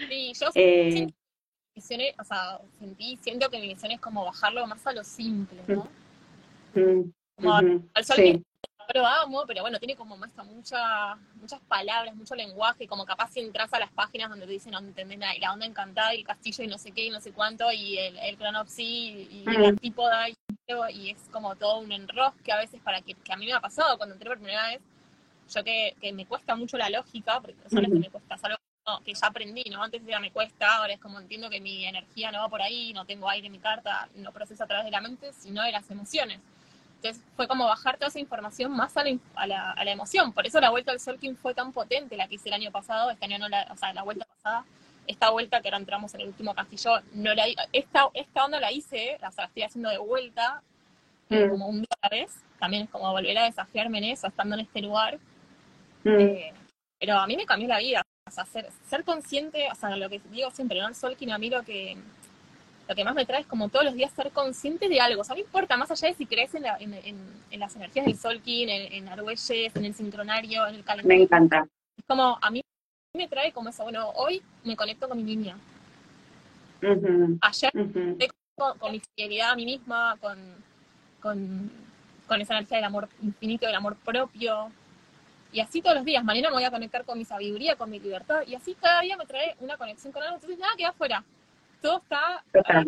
Sí, 0.09 0.33
yo 0.35 0.51
misiones, 1.75 2.15
o 2.19 2.25
sea, 2.25 2.61
sentí, 2.79 3.19
siento 3.23 3.51
que 3.51 3.61
mi 3.61 3.69
misión 3.69 3.93
es 3.93 4.01
como 4.01 4.25
bajarlo 4.25 4.67
más 4.67 4.87
a 4.87 4.93
lo 4.93 5.05
simple, 5.05 5.61
¿no? 5.67 5.89
Mm, 6.75 7.11
como 7.37 7.55
al 7.55 8.05
sol 8.05 8.17
que 8.17 8.99
lo 8.99 9.07
amo, 9.07 9.45
pero 9.47 9.63
bueno, 9.63 9.79
tiene 9.79 9.97
como 9.97 10.17
más 10.17 10.31
mucha, 10.45 11.15
muchas 11.37 11.61
palabras, 11.63 12.15
mucho 12.15 12.35
lenguaje, 12.35 12.87
como 12.87 13.05
capaz 13.05 13.31
si 13.31 13.41
entras 13.41 13.73
a 13.73 13.79
las 13.79 13.93
páginas 13.93 14.29
donde 14.29 14.47
te 14.47 14.53
dicen 14.53 14.73
no 14.73 14.79
entendés 14.79 15.19
nada, 15.19 15.35
y 15.35 15.41
la 15.41 15.53
onda 15.53 15.67
encantada, 15.67 16.15
y 16.15 16.19
el 16.19 16.27
castillo, 16.27 16.65
y 16.65 16.67
no 16.67 16.79
sé 16.79 16.93
qué, 16.93 17.07
y 17.07 17.11
no 17.11 17.21
sé 17.21 17.33
cuánto, 17.33 17.71
y 17.73 17.99
el, 17.99 18.19
el 18.19 18.37
cronopsi, 18.37 19.29
y, 19.31 19.45
el 19.47 19.65
antípoda, 19.65 20.29
y, 20.29 20.37
y, 20.95 21.11
es 21.11 21.29
como 21.31 21.57
todo 21.57 21.79
un 21.79 21.93
enrosque 21.93 22.53
a 22.53 22.59
veces 22.59 22.81
para 22.81 23.01
que, 23.03 23.15
que 23.15 23.33
a 23.33 23.37
mí 23.37 23.47
me 23.47 23.53
ha 23.53 23.61
pasado 23.61 23.97
cuando 23.97 24.15
entré 24.15 24.29
por 24.29 24.39
primera 24.39 24.69
vez, 24.69 24.81
yo 25.55 25.65
que, 25.65 25.95
que 26.01 26.13
me 26.13 26.27
cuesta 26.27 26.57
mucho 26.57 26.77
la 26.77 26.91
lógica, 26.91 27.41
porque 27.41 27.57
personas 27.57 27.91
que 27.91 27.99
me 27.99 28.11
cuesta, 28.11 28.37
algo 28.43 28.59
que 29.05 29.15
ya 29.15 29.27
aprendí, 29.27 29.65
¿no? 29.71 29.83
Antes 29.83 30.05
ya 30.05 30.21
me 30.21 30.31
cuesta, 30.31 30.77
ahora 30.77 30.93
es 30.93 31.01
como 31.01 31.19
entiendo 31.21 31.49
que 31.51 31.61
mi 31.61 31.85
energía 31.87 32.31
no 32.33 32.41
va 32.41 32.49
por 32.49 32.63
ahí, 32.63 32.93
no 32.93 33.05
tengo 33.07 33.29
aire 33.29 33.47
en 33.47 33.53
mi 33.53 33.59
carta, 33.59 34.09
no 34.17 34.33
proceso 34.33 34.65
a 34.65 34.67
través 34.67 34.85
de 34.85 34.91
la 34.91 35.01
mente, 35.01 35.33
sino 35.33 35.63
de 35.63 35.73
las 35.73 35.91
emociones. 35.91 36.41
Entonces 36.97 37.23
fue 37.37 37.49
como 37.49 37.67
bajar 37.67 37.97
toda 37.97 38.09
esa 38.09 38.21
información 38.21 38.73
más 38.73 38.97
a 38.97 39.05
la, 39.05 39.19
a 39.35 39.47
la, 39.47 39.71
a 39.73 39.85
la 39.85 39.91
emoción. 39.91 40.33
Por 40.33 40.47
eso 40.47 40.61
la 40.61 40.71
vuelta 40.71 40.93
al 40.93 41.01
Solking 41.01 41.37
fue 41.37 41.55
tan 41.55 41.73
potente, 41.73 42.17
la 42.17 42.29
que 42.29 42.37
hice 42.37 42.49
el 42.49 42.55
año 42.55 42.71
pasado, 42.71 43.11
este 43.11 43.25
año 43.25 43.39
no 43.39 43.49
la, 43.49 43.67
o 43.73 43.77
sea, 43.77 43.93
la 43.93 44.03
vuelta 44.03 44.25
pasada, 44.27 44.65
esta 45.07 45.31
vuelta 45.31 45.61
que 45.61 45.69
ahora 45.69 45.79
entramos 45.79 46.15
en 46.15 46.21
el 46.21 46.29
último 46.29 46.55
castillo, 46.55 47.01
no 47.15 47.35
la, 47.35 47.45
esta, 47.73 48.09
esta 48.15 48.45
onda 48.45 48.61
la 48.61 48.71
hice, 48.71 49.17
o 49.17 49.19
sea, 49.19 49.31
la 49.45 49.45
estoy 49.47 49.63
haciendo 49.65 49.91
de 49.91 49.99
vuelta, 49.99 50.63
Mm, 51.29 51.49
como 51.51 51.67
un 51.69 51.79
día 51.79 51.89
a 52.01 52.09
la 52.09 52.09
vez, 52.11 52.31
también 52.59 52.85
es 52.85 52.91
como 52.91 53.11
volver 53.11 53.39
a 53.39 53.45
desafiarme 53.45 53.99
en 53.99 54.05
eso, 54.05 54.27
estando 54.27 54.55
en 54.55 54.61
este 54.63 54.83
lugar. 54.83 55.19
mm, 56.05 56.21
Eh, 56.21 56.53
pero 56.99 57.19
a 57.19 57.27
mí 57.27 57.37
me 57.37 57.47
cambió 57.47 57.69
la 57.69 57.79
vida, 57.79 58.03
o 58.27 58.31
sea, 58.31 58.45
ser, 58.47 58.69
ser 58.89 59.05
consciente, 59.05 59.69
o 59.71 59.75
sea, 59.75 59.97
lo 59.97 60.09
que 60.09 60.21
digo 60.31 60.51
siempre, 60.51 60.81
¿no? 60.81 60.89
El 60.89 60.95
mí 61.39 61.51
lo 61.51 61.63
que, 61.63 61.97
lo 62.89 62.95
que 62.95 63.05
más 63.05 63.15
me 63.15 63.27
trae 63.27 63.41
es 63.41 63.47
como 63.47 63.69
todos 63.69 63.85
los 63.85 63.95
días 63.95 64.13
ser 64.13 64.31
consciente 64.31 64.89
de 64.89 65.01
algo, 65.01 65.23
o 65.23 65.25
sea, 65.25 65.35
no 65.35 65.41
importa, 65.41 65.77
más 65.77 65.91
allá 65.91 66.09
de 66.09 66.15
si 66.15 66.27
crees 66.27 66.55
en, 66.55 66.63
la- 66.63 66.77
en, 66.79 66.95
en- 66.95 67.43
en 67.51 67.61
las 67.61 67.75
energías 67.77 68.07
del 68.07 68.17
Solking, 68.17 68.69
en, 68.69 68.93
en 68.93 69.09
Argüelles, 69.09 69.75
en 69.77 69.85
el 69.85 69.95
sincronario, 69.95 70.67
en 70.67 70.75
el 70.77 70.81
Me 70.81 70.85
calendario, 70.85 71.25
encanta. 71.25 71.67
es 71.99 72.05
como, 72.07 72.39
a 72.41 72.51
mí 72.51 72.63
me 73.15 73.29
trae 73.29 73.53
como 73.53 73.69
eso, 73.69 73.83
bueno, 73.83 74.09
hoy 74.11 74.41
me 74.65 74.77
conecto 74.77 75.09
con 75.09 75.19
mi 75.19 75.25
niña, 75.25 75.57
ayer 77.43 77.71
ujú. 77.75 78.19
con, 78.57 78.79
con 78.79 78.93
mi 78.93 79.01
fidelidad 79.17 79.51
a 79.51 79.57
mí 79.57 79.65
misma, 79.65 80.17
con, 80.21 80.39
con, 81.21 81.71
con 82.27 82.41
esa 82.41 82.55
energía 82.55 82.79
del 82.79 82.85
amor 82.87 83.09
infinito, 83.23 83.67
del 83.67 83.75
amor 83.75 83.97
propio. 83.97 84.71
Y 85.53 85.61
así 85.61 85.83
todos 85.83 85.97
los 85.97 86.05
días. 86.05 86.25
Mañana 86.25 86.49
me 86.49 86.55
voy 86.55 86.65
a 86.65 86.71
conectar 86.71 87.05
con 87.05 87.19
mi 87.19 87.25
sabiduría, 87.25 87.77
con 87.77 87.91
mi 87.91 88.01
libertad. 88.01 88.43
Y 88.47 88.55
así 88.55 88.75
cada 88.75 89.03
día 89.03 89.17
me 89.17 89.27
trae 89.27 89.55
una 89.61 89.77
conexión 89.77 90.13
con 90.13 90.23
algo. 90.23 90.37
Entonces 90.37 90.59
nada 90.59 90.73
queda 90.77 90.89
afuera. 90.89 91.23
Todo 91.81 91.99
está 91.99 92.43
Total. 92.53 92.87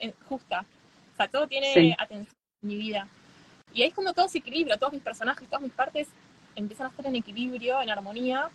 eh, 0.00 0.14
justa. 0.28 0.64
O 1.12 1.16
sea, 1.16 1.28
todo 1.28 1.46
tiene 1.46 1.72
Sí. 1.74 1.94
atención 1.98 2.34
en 2.62 2.68
mi 2.68 2.76
vida. 2.76 3.06
Y 3.74 3.82
ahí 3.82 3.88
es 3.88 3.94
como 3.94 4.12
todo 4.14 4.26
ese 4.26 4.38
equilibrio. 4.38 4.78
Todos 4.78 4.92
mis 4.94 5.02
personajes, 5.02 5.46
todas 5.48 5.60
mis 5.62 5.72
partes 5.72 6.08
empiezan 6.54 6.86
a 6.86 6.90
estar 6.90 7.06
en 7.06 7.16
equilibrio, 7.16 7.80
en 7.82 7.90
armonía. 7.90 8.48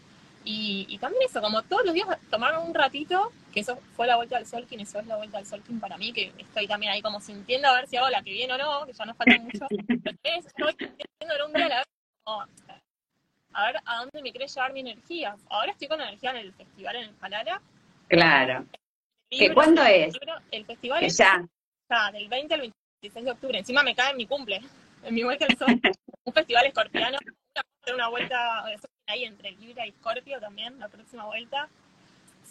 Y, 0.44 0.88
y 0.90 0.98
también 0.98 1.22
eso, 1.30 1.40
como 1.40 1.62
todos 1.62 1.86
los 1.86 1.94
días 1.94 2.08
tomarme 2.32 2.58
un 2.58 2.74
ratito, 2.74 3.32
que 3.54 3.60
eso 3.60 3.78
fue 3.96 4.08
la 4.08 4.16
vuelta 4.16 4.38
al 4.38 4.48
sol, 4.48 4.66
quien 4.68 4.82
eso 4.82 5.00
es 5.00 5.06
la 5.06 5.18
vuelta 5.18 5.38
al 5.38 5.46
sol 5.46 5.62
para 5.80 6.00
mí, 6.00 6.12
que 6.12 6.34
estoy 6.40 6.68
también 6.68 6.92
ahí 6.94 7.04
como 7.04 7.22
sintiendo 7.22 7.68
a 7.68 7.74
ver 7.76 7.88
si 7.88 7.98
hago 7.98 8.10
la 8.10 8.24
que 8.24 8.32
viene 8.32 8.52
o 8.54 8.58
no, 8.58 8.86
que 8.88 8.94
ya 8.94 9.06
no 9.06 9.14
falta 9.14 9.38
mucho. 9.38 9.68
Pero 10.24 10.40
estoy 10.40 10.72
sintiendo 10.80 11.46
un 11.46 11.54
día 11.54 11.66
a 11.66 11.70
la 11.70 11.78
vez, 11.78 11.86
como, 12.24 12.44
a 13.54 13.66
ver 13.68 13.78
a 13.86 13.98
dónde 13.98 14.22
me 14.22 14.32
quiere 14.32 14.48
llevar 14.48 14.74
mi 14.74 14.80
energía. 14.82 15.36
Ahora 15.50 15.72
estoy 15.72 15.88
con 15.88 16.02
energía 16.02 16.32
en 16.32 16.38
el 16.38 16.54
festival 16.54 16.96
en 16.96 17.04
el 17.04 17.14
Palara. 17.16 17.62
Claro. 18.08 18.66
¿Que 19.30 19.38
Libro- 19.40 19.56
cuándo 19.56 19.84
es? 19.84 20.14
libro- 20.14 20.40
El 20.52 20.66
festival 20.66 21.00
Que 21.00 21.06
es 21.08 21.18
ya. 21.18 21.46
ya, 21.90 22.12
del 22.12 22.28
20 22.28 22.54
al 22.54 22.60
26 23.02 23.26
de 23.26 23.32
octubre. 23.32 23.58
Encima 23.60 23.84
me 23.84 23.96
cae 23.96 24.12
en 24.12 24.18
mi 24.18 24.26
cumple, 24.28 24.62
en 25.04 25.14
mi 25.16 25.24
vuelta 25.24 25.46
al 25.46 25.58
sol. 25.58 25.68
un 26.26 26.34
festival 26.34 26.66
escorpiano, 26.66 27.18
una, 27.56 27.96
una 27.96 28.08
vuelta 28.10 28.72
eh, 28.72 28.78
ahí 29.08 29.24
entre 29.26 29.52
Libra 29.54 29.86
y 29.88 29.92
Scorpio 29.94 30.40
también, 30.40 30.78
la 30.80 30.88
próxima 30.90 31.26
vuelta. 31.26 31.70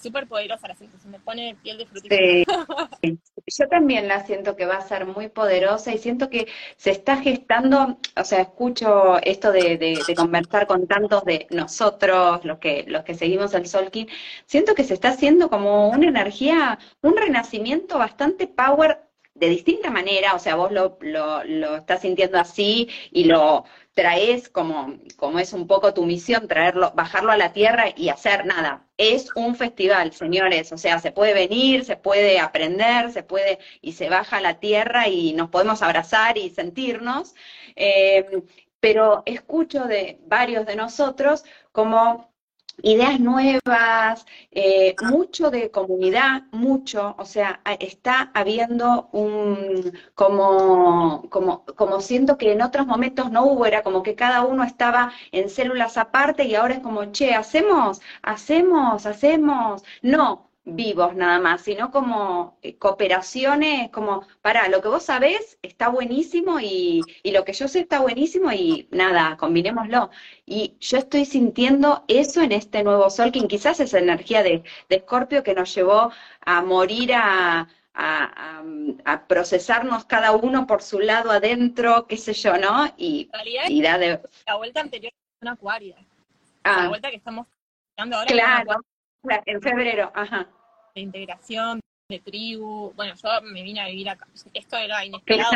Súper 0.00 0.26
poderosa 0.26 0.66
la 0.68 0.74
sensación, 0.74 1.12
me 1.12 1.20
pone 1.20 1.56
piel 1.62 1.76
de 1.78 1.86
frutilla. 1.86 2.16
Sí. 2.16 2.44
Yo 3.58 3.68
también 3.68 4.08
la 4.08 4.24
siento 4.24 4.56
que 4.56 4.64
va 4.66 4.76
a 4.76 4.80
ser 4.80 5.04
muy 5.06 5.28
poderosa 5.28 5.92
y 5.92 5.98
siento 5.98 6.30
que 6.30 6.46
se 6.76 6.90
está 6.90 7.16
gestando, 7.16 7.98
o 8.16 8.24
sea, 8.24 8.40
escucho 8.42 9.18
esto 9.22 9.52
de, 9.52 9.76
de- 9.78 10.04
de 10.06 10.14
conversar 10.14 10.66
con 10.66 10.86
tantos 10.86 11.24
de 11.24 11.46
nosotros, 11.50 12.44
los 12.44 12.58
que, 12.58 12.84
los 12.88 13.02
que 13.04 13.14
seguimos 13.14 13.52
el 13.54 13.66
Solkin, 13.66 14.08
siento 14.46 14.74
que 14.74 14.84
se 14.84 14.94
está 14.94 15.08
haciendo 15.10 15.50
como 15.50 15.88
una 15.90 16.06
energía, 16.08 16.78
un 17.02 17.16
renacimiento 17.16 17.98
bastante 17.98 18.46
power 18.46 19.09
de 19.40 19.48
distinta 19.48 19.90
manera, 19.90 20.34
o 20.34 20.38
sea, 20.38 20.54
vos 20.54 20.70
lo, 20.70 20.98
lo, 21.00 21.42
lo 21.44 21.76
estás 21.76 22.02
sintiendo 22.02 22.38
así 22.38 22.88
y 23.10 23.24
lo 23.24 23.64
traes 23.94 24.48
como, 24.48 24.98
como 25.16 25.38
es 25.38 25.52
un 25.52 25.66
poco 25.66 25.94
tu 25.94 26.04
misión, 26.04 26.46
traerlo, 26.46 26.92
bajarlo 26.94 27.32
a 27.32 27.36
la 27.38 27.52
tierra 27.52 27.86
y 27.96 28.10
hacer 28.10 28.46
nada. 28.46 28.86
Es 28.98 29.30
un 29.34 29.56
festival, 29.56 30.12
señores, 30.12 30.72
o 30.72 30.78
sea, 30.78 30.98
se 31.00 31.10
puede 31.10 31.32
venir, 31.34 31.84
se 31.84 31.96
puede 31.96 32.38
aprender, 32.38 33.12
se 33.12 33.22
puede, 33.22 33.58
y 33.80 33.92
se 33.92 34.08
baja 34.10 34.36
a 34.38 34.40
la 34.42 34.60
tierra 34.60 35.08
y 35.08 35.32
nos 35.32 35.48
podemos 35.48 35.82
abrazar 35.82 36.36
y 36.38 36.50
sentirnos. 36.50 37.34
Eh, 37.76 38.42
pero 38.80 39.22
escucho 39.26 39.84
de 39.84 40.18
varios 40.26 40.66
de 40.66 40.76
nosotros 40.76 41.44
como 41.72 42.29
ideas 42.82 43.20
nuevas, 43.20 44.26
eh, 44.50 44.94
mucho 45.10 45.50
de 45.50 45.70
comunidad, 45.70 46.42
mucho, 46.52 47.14
o 47.18 47.24
sea, 47.24 47.60
está 47.80 48.30
habiendo 48.34 49.08
un, 49.12 49.92
como, 50.14 51.28
como, 51.30 51.64
como 51.64 52.00
siento 52.00 52.36
que 52.38 52.52
en 52.52 52.62
otros 52.62 52.86
momentos 52.86 53.30
no 53.30 53.44
hubo, 53.44 53.66
era 53.66 53.82
como 53.82 54.02
que 54.02 54.14
cada 54.14 54.42
uno 54.44 54.64
estaba 54.64 55.12
en 55.32 55.48
células 55.50 55.96
aparte 55.98 56.44
y 56.44 56.54
ahora 56.54 56.74
es 56.74 56.80
como, 56.80 57.04
che, 57.12 57.34
hacemos, 57.34 58.00
hacemos, 58.22 59.06
hacemos, 59.06 59.82
no 60.02 60.49
vivos 60.64 61.14
nada 61.16 61.40
más, 61.40 61.62
sino 61.62 61.90
como 61.90 62.58
eh, 62.62 62.76
cooperaciones, 62.78 63.90
como, 63.90 64.26
para, 64.42 64.68
lo 64.68 64.80
que 64.82 64.88
vos 64.88 65.02
sabés 65.04 65.58
está 65.62 65.88
buenísimo 65.88 66.60
y, 66.60 67.02
y 67.22 67.30
lo 67.32 67.44
que 67.44 67.52
yo 67.52 67.66
sé 67.68 67.80
está 67.80 68.00
buenísimo 68.00 68.52
y 68.52 68.88
nada, 68.92 69.36
combinémoslo. 69.36 70.10
Y 70.46 70.76
yo 70.80 70.98
estoy 70.98 71.24
sintiendo 71.24 72.04
eso 72.08 72.42
en 72.42 72.52
este 72.52 72.82
nuevo 72.84 73.10
sol, 73.10 73.32
que 73.32 73.46
quizás 73.48 73.80
es 73.80 73.94
energía 73.94 74.42
de, 74.42 74.62
de 74.88 74.96
Escorpio 74.96 75.42
que 75.42 75.54
nos 75.54 75.74
llevó 75.74 76.12
a 76.40 76.62
morir 76.62 77.14
a, 77.14 77.60
a, 77.60 77.68
a- 77.94 78.64
a 79.04 79.26
procesarnos 79.26 80.04
cada 80.04 80.32
uno 80.32 80.66
por 80.66 80.82
su 80.82 81.00
lado 81.00 81.30
adentro, 81.30 82.06
qué 82.06 82.16
sé 82.16 82.32
yo, 82.34 82.56
¿no? 82.58 82.92
Y, 82.96 83.30
y 83.68 83.82
da 83.82 83.98
de... 83.98 84.20
la 84.46 84.56
vuelta 84.56 84.80
anterior 84.80 85.12
fue 85.12 85.38
una 85.46 85.52
acuaria. 85.52 85.96
La 85.96 86.04
Ah, 86.64 86.88
vuelta 86.88 87.10
que 87.10 87.16
estamos 87.16 87.46
dando 87.96 88.16
ahora 88.16 88.30
es 88.30 88.36
claro, 88.36 88.70
en 89.24 89.60
febrero, 89.60 90.10
ajá. 90.14 90.48
de 90.94 91.00
integración, 91.02 91.80
de 92.08 92.18
tribu. 92.20 92.92
Bueno, 92.94 93.14
yo 93.14 93.28
me 93.42 93.62
vine 93.62 93.80
a 93.80 93.86
vivir 93.86 94.08
acá. 94.08 94.26
Esto 94.52 94.76
era 94.76 95.04
inesperado. 95.04 95.52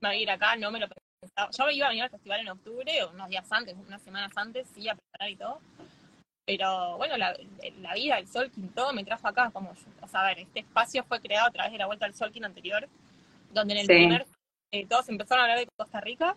Me 0.00 0.08
a 0.08 0.12
vivir 0.12 0.30
acá, 0.30 0.56
no 0.56 0.70
me 0.70 0.80
lo 0.80 0.88
pensaba. 1.20 1.50
Yo 1.50 1.70
iba 1.70 1.86
a 1.86 1.88
venir 1.90 2.04
al 2.04 2.10
festival 2.10 2.40
en 2.40 2.48
octubre, 2.48 3.02
o 3.04 3.10
unos 3.10 3.28
días 3.28 3.50
antes, 3.52 3.76
unas 3.76 4.00
semanas 4.02 4.32
antes, 4.36 4.66
sí, 4.74 4.88
a 4.88 4.94
preparar 4.94 5.30
y 5.30 5.36
todo. 5.36 5.60
Pero 6.46 6.96
bueno, 6.96 7.16
la, 7.18 7.36
la 7.80 7.94
vida, 7.94 8.18
el 8.18 8.26
Solkin, 8.26 8.70
todo 8.70 8.92
me 8.92 9.04
trajo 9.04 9.28
acá. 9.28 9.50
Como, 9.50 9.70
o 10.00 10.08
sea, 10.08 10.20
a 10.20 10.26
ver, 10.28 10.38
este 10.40 10.60
espacio 10.60 11.04
fue 11.04 11.20
creado 11.20 11.48
a 11.48 11.50
través 11.50 11.72
de 11.72 11.78
la 11.78 11.86
vuelta 11.86 12.06
al 12.06 12.14
Solkin 12.14 12.44
anterior, 12.44 12.88
donde 13.52 13.74
en 13.74 13.80
el 13.80 13.86
Sí. 13.86 13.92
primer, 13.92 14.26
eh, 14.72 14.86
todos 14.86 15.08
empezaron 15.10 15.42
a 15.42 15.44
hablar 15.44 15.58
de 15.58 15.68
Costa 15.76 16.00
Rica. 16.00 16.36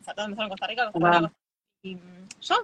O 0.00 0.04
sea, 0.04 0.12
todos 0.14 0.26
empezaron 0.28 0.46
en 0.46 0.50
Costa 0.50 0.66
Rica, 0.66 0.84
Costa 0.92 0.98
Rica, 0.98 1.18
Wow. 1.20 1.20
Costa 1.22 1.28
Rica. 1.28 1.40
Y 1.82 1.94
mm, 1.96 2.28
yo, 2.40 2.54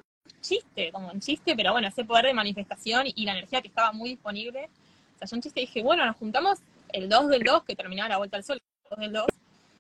chiste, 0.41 0.91
como 0.93 1.11
un 1.11 1.21
chiste, 1.21 1.55
pero 1.57 1.73
bueno, 1.73 1.89
ese 1.89 2.05
poder 2.05 2.27
de 2.27 2.35
manifestación 2.35 3.07
y 3.07 3.25
la 3.25 3.33
energía 3.33 3.61
que 3.63 3.69
estaba 3.69 3.93
muy 3.93 4.11
disponible. 4.11 4.69
O 5.15 5.19
sea, 5.19 5.29
yo 5.29 5.37
un 5.37 5.43
chiste 5.43 5.61
dije, 5.61 5.83
bueno, 5.83 6.05
nos 6.07 6.17
juntamos 6.17 6.59
el 6.93 7.09
2 7.09 7.29
del 7.29 7.43
2, 7.43 7.65
que 7.65 7.77
terminaba 7.77 8.09
la 8.09 8.19
vuelta 8.19 8.37
al 8.37 8.45
sol, 8.45 8.59
el 8.59 8.91
2 8.91 8.99
del 9.01 9.13
2, 9.13 9.27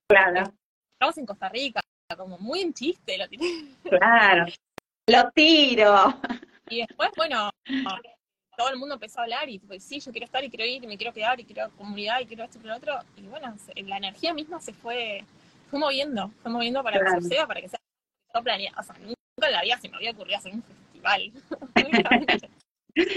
Claro, 0.09 0.52
estamos 0.95 1.19
en 1.19 1.26
Costa 1.26 1.49
Rica, 1.49 1.80
como 2.16 2.37
muy 2.38 2.61
en 2.62 2.75
chiste, 2.75 3.16
lo 3.16 3.28
tiré. 3.28 3.45
claro. 3.85 4.47
Lo 5.07 5.30
tiro. 5.33 6.21
Y 6.69 6.78
después, 6.87 7.11
bueno, 7.16 7.50
todo 8.57 8.69
el 8.71 8.76
mundo 8.76 8.95
empezó 8.95 9.21
a 9.21 9.23
hablar 9.25 9.49
y 9.49 9.59
pues 9.59 9.83
sí, 9.83 9.99
yo 10.00 10.12
quiero 10.12 10.26
estar 10.26 10.45
y 10.45 10.50
quiero 10.50 10.64
ir 10.64 10.85
y 10.85 10.87
me 10.87 10.97
quiero 10.97 11.12
quedar 11.12 11.40
y 11.40 11.45
quiero 11.45 11.71
comunidad 11.76 12.21
y 12.21 12.26
quiero 12.26 12.45
esto 12.45 12.59
y 12.62 12.66
lo 12.66 12.76
otro. 12.76 12.99
Y 13.16 13.23
bueno, 13.23 13.54
la 13.76 13.97
energía 13.97 14.35
misma 14.35 14.61
se 14.61 14.73
fue, 14.73 15.25
fue 15.71 15.78
moviendo, 15.80 16.30
fue 16.42 16.50
moviendo 16.52 16.83
para 16.83 16.99
Claro. 17.00 17.16
que 17.16 17.23
suceda, 17.23 17.47
para 17.47 17.61
que 17.61 17.69
sea 17.69 17.80
yo 18.35 18.42
planeé. 18.42 18.71
O 18.78 18.83
sea, 18.83 18.95
nunca 19.40 19.47
en 19.47 19.52
la 19.52 19.62
vida 19.62 19.78
se 19.78 19.88
me 19.88 19.97
había 19.97 20.11
ocurrido 20.11 20.38
hacer 20.38 20.52
un 20.52 20.62
festival. 20.62 21.32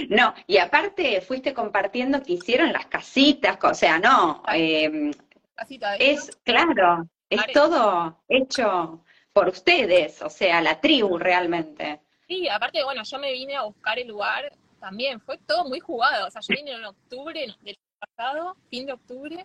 No, 0.07 0.35
y 0.45 0.59
aparte 0.59 1.19
fuiste 1.21 1.51
compartiendo 1.51 2.21
que 2.21 2.33
hicieron 2.33 2.71
las 2.71 2.85
casitas, 2.85 3.57
o 3.63 3.73
sea, 3.73 3.97
no, 3.97 4.43
eh, 4.53 5.11
Casita 5.55 5.93
de 5.93 6.11
es 6.11 6.29
claro, 6.43 7.07
es 7.27 7.41
todo 7.51 8.23
hecho 8.29 9.03
por 9.33 9.49
ustedes, 9.49 10.21
o 10.21 10.29
sea, 10.29 10.61
la 10.61 10.79
tribu 10.79 11.17
realmente. 11.17 12.01
Sí, 12.27 12.47
aparte, 12.47 12.83
bueno, 12.83 13.01
yo 13.03 13.17
me 13.17 13.33
vine 13.33 13.55
a 13.55 13.63
buscar 13.63 13.97
el 13.97 14.07
lugar 14.07 14.53
también, 14.79 15.19
fue 15.19 15.39
todo 15.39 15.65
muy 15.65 15.79
jugado. 15.79 16.27
O 16.27 16.31
sea, 16.31 16.41
yo 16.41 16.55
vine 16.55 16.71
en 16.71 16.85
octubre 16.85 17.55
del 17.61 17.77
pasado, 17.99 18.55
fin 18.69 18.85
de 18.85 18.93
octubre, 18.93 19.43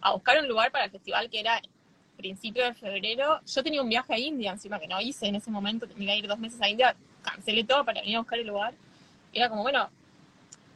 a 0.00 0.12
buscar 0.12 0.38
un 0.38 0.48
lugar 0.48 0.72
para 0.72 0.86
el 0.86 0.90
festival 0.90 1.28
que 1.28 1.40
era 1.40 1.60
principio 2.20 2.64
de 2.64 2.74
febrero. 2.74 3.40
Yo 3.46 3.62
tenía 3.62 3.82
un 3.82 3.88
viaje 3.88 4.14
a 4.14 4.18
India, 4.18 4.52
encima 4.52 4.78
que 4.78 4.86
no 4.86 5.00
hice 5.00 5.26
en 5.26 5.36
ese 5.36 5.50
momento, 5.50 5.86
tenía 5.86 6.14
que 6.14 6.20
ir 6.20 6.28
dos 6.28 6.38
meses 6.38 6.60
a 6.60 6.68
India, 6.68 6.94
cancelé 7.22 7.64
todo 7.64 7.84
para 7.84 8.00
venir 8.00 8.16
a 8.16 8.20
buscar 8.20 8.38
el 8.38 8.46
lugar. 8.46 8.74
Y 9.32 9.38
era 9.38 9.48
como, 9.48 9.62
bueno, 9.62 9.88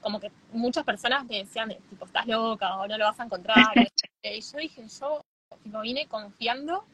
como 0.01 0.21
que 0.21 0.31
muchas 0.53 0.85
personas 0.85 1.25
me 1.27 1.39
decían, 1.39 1.69
de, 1.69 1.77
tipo, 1.91 2.05
estás 2.05 2.27
loca 2.27 2.77
o 2.77 2.87
no 2.87 2.99
lo 2.99 3.05
vas 3.05 3.21
a 3.21 3.25
encontrar. 3.25 3.75
y 4.23 4.41
yo 4.41 4.59
dije, 4.59 4.83
yo 5.01 5.21
tipo, 5.63 5.81
vine 5.81 6.07
confiando 6.07 6.85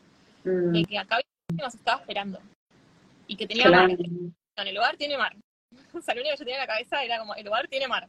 Mm, 0.45 0.73
de 0.73 0.85
que 0.85 0.99
acá 0.99 1.21
nos 1.53 1.75
estaba 1.75 2.01
esperando. 2.01 2.41
Y 3.27 3.37
que 3.37 3.47
tenía 3.47 3.67
claro. 3.67 3.89
mar. 3.89 3.99
En 4.57 4.67
el 4.67 4.75
lugar 4.75 4.97
tiene 4.97 5.17
mar. 5.17 5.37
O 5.95 6.01
sea, 6.01 6.15
lo 6.15 6.21
único 6.21 6.35
que 6.35 6.39
yo 6.39 6.45
tenía 6.45 6.55
en 6.57 6.67
la 6.69 6.75
cabeza 6.75 7.03
era 7.05 7.19
como, 7.19 7.35
el 7.35 7.45
lugar 7.45 7.69
tiene 7.69 7.87
mar. 7.87 8.09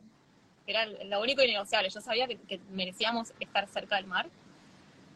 Era 0.65 0.86
lo 0.86 1.21
único 1.21 1.43
innegociable. 1.43 1.89
Yo 1.89 2.01
sabía 2.01 2.27
que, 2.27 2.38
que 2.38 2.60
merecíamos 2.71 3.33
estar 3.39 3.67
cerca 3.67 3.98
del 3.98 4.07
mar. 4.07 4.29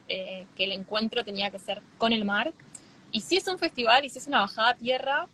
Eh, 0.07 0.45
que 0.55 0.65
el 0.65 0.71
encuentro 0.71 1.23
tenía 1.23 1.51
que 1.51 1.59
ser 1.59 1.81
con 1.97 2.13
el 2.13 2.25
mar. 2.25 2.53
Y 3.11 3.21
sí 3.21 3.37
es 3.37 3.47
un 3.47 3.57
festival 3.57 4.05
y 4.05 4.09
sí 4.09 4.19
es 4.19 4.27
una 4.27 4.41
bajada 4.41 4.69
a 4.69 4.75
tierra, 4.75 5.27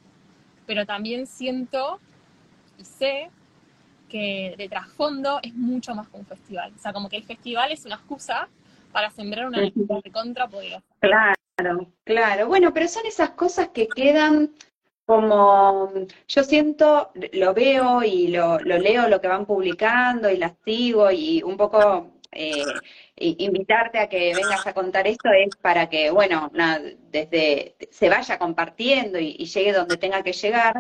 pero 0.66 0.86
también 0.86 1.28
siento 1.28 2.00
y 2.78 2.86
sé 2.86 3.30
que 4.10 4.56
de 4.58 4.68
trasfondo 4.68 5.40
es 5.42 5.54
mucho 5.56 5.96
más 5.96 6.08
que 6.10 6.18
un 6.18 6.26
festival. 6.26 6.74
O 6.76 6.80
sea, 6.80 6.94
como 6.94 7.10
que 7.10 7.18
el 7.18 7.24
festival 7.24 7.72
es 7.72 7.86
una 7.86 7.96
excusa 7.96 8.50
para 8.92 9.10
sembrar 9.10 9.48
una 9.48 9.62
de 9.62 10.12
contrapoderosa. 10.12 10.84
Claro, 11.00 11.88
claro. 12.04 12.48
Bueno, 12.48 12.74
pero 12.74 12.88
son 12.88 13.06
esas 13.06 13.32
cosas 13.32 13.70
que 13.70 13.88
quedan 13.88 14.52
como, 15.06 15.92
yo 16.28 16.44
siento, 16.44 17.12
lo 17.34 17.54
veo 17.54 18.04
y 18.04 18.28
lo, 18.28 18.60
lo 18.60 18.78
leo, 18.78 19.08
lo 19.08 19.20
que 19.20 19.28
van 19.28 19.46
publicando 19.46 20.30
y 20.30 20.38
las 20.38 20.54
sigo 20.64 21.12
y 21.12 21.42
un 21.44 21.58
poco 21.58 22.12
eh, 22.32 22.64
invitarte 23.22 24.00
a 24.00 24.08
que 24.10 24.34
vengas 24.36 24.66
a 24.66 24.74
contar 24.74 25.08
esto 25.08 25.30
es 25.32 25.56
para 25.56 25.90
que, 25.90 26.12
bueno, 26.12 26.52
desde 27.12 27.76
se 27.92 28.10
vaya 28.10 28.40
compartiendo 28.40 29.20
y, 29.20 29.46
llegue 29.52 29.74
donde 29.74 29.98
tenga 29.98 30.24
que 30.24 30.34
llegar, 30.34 30.76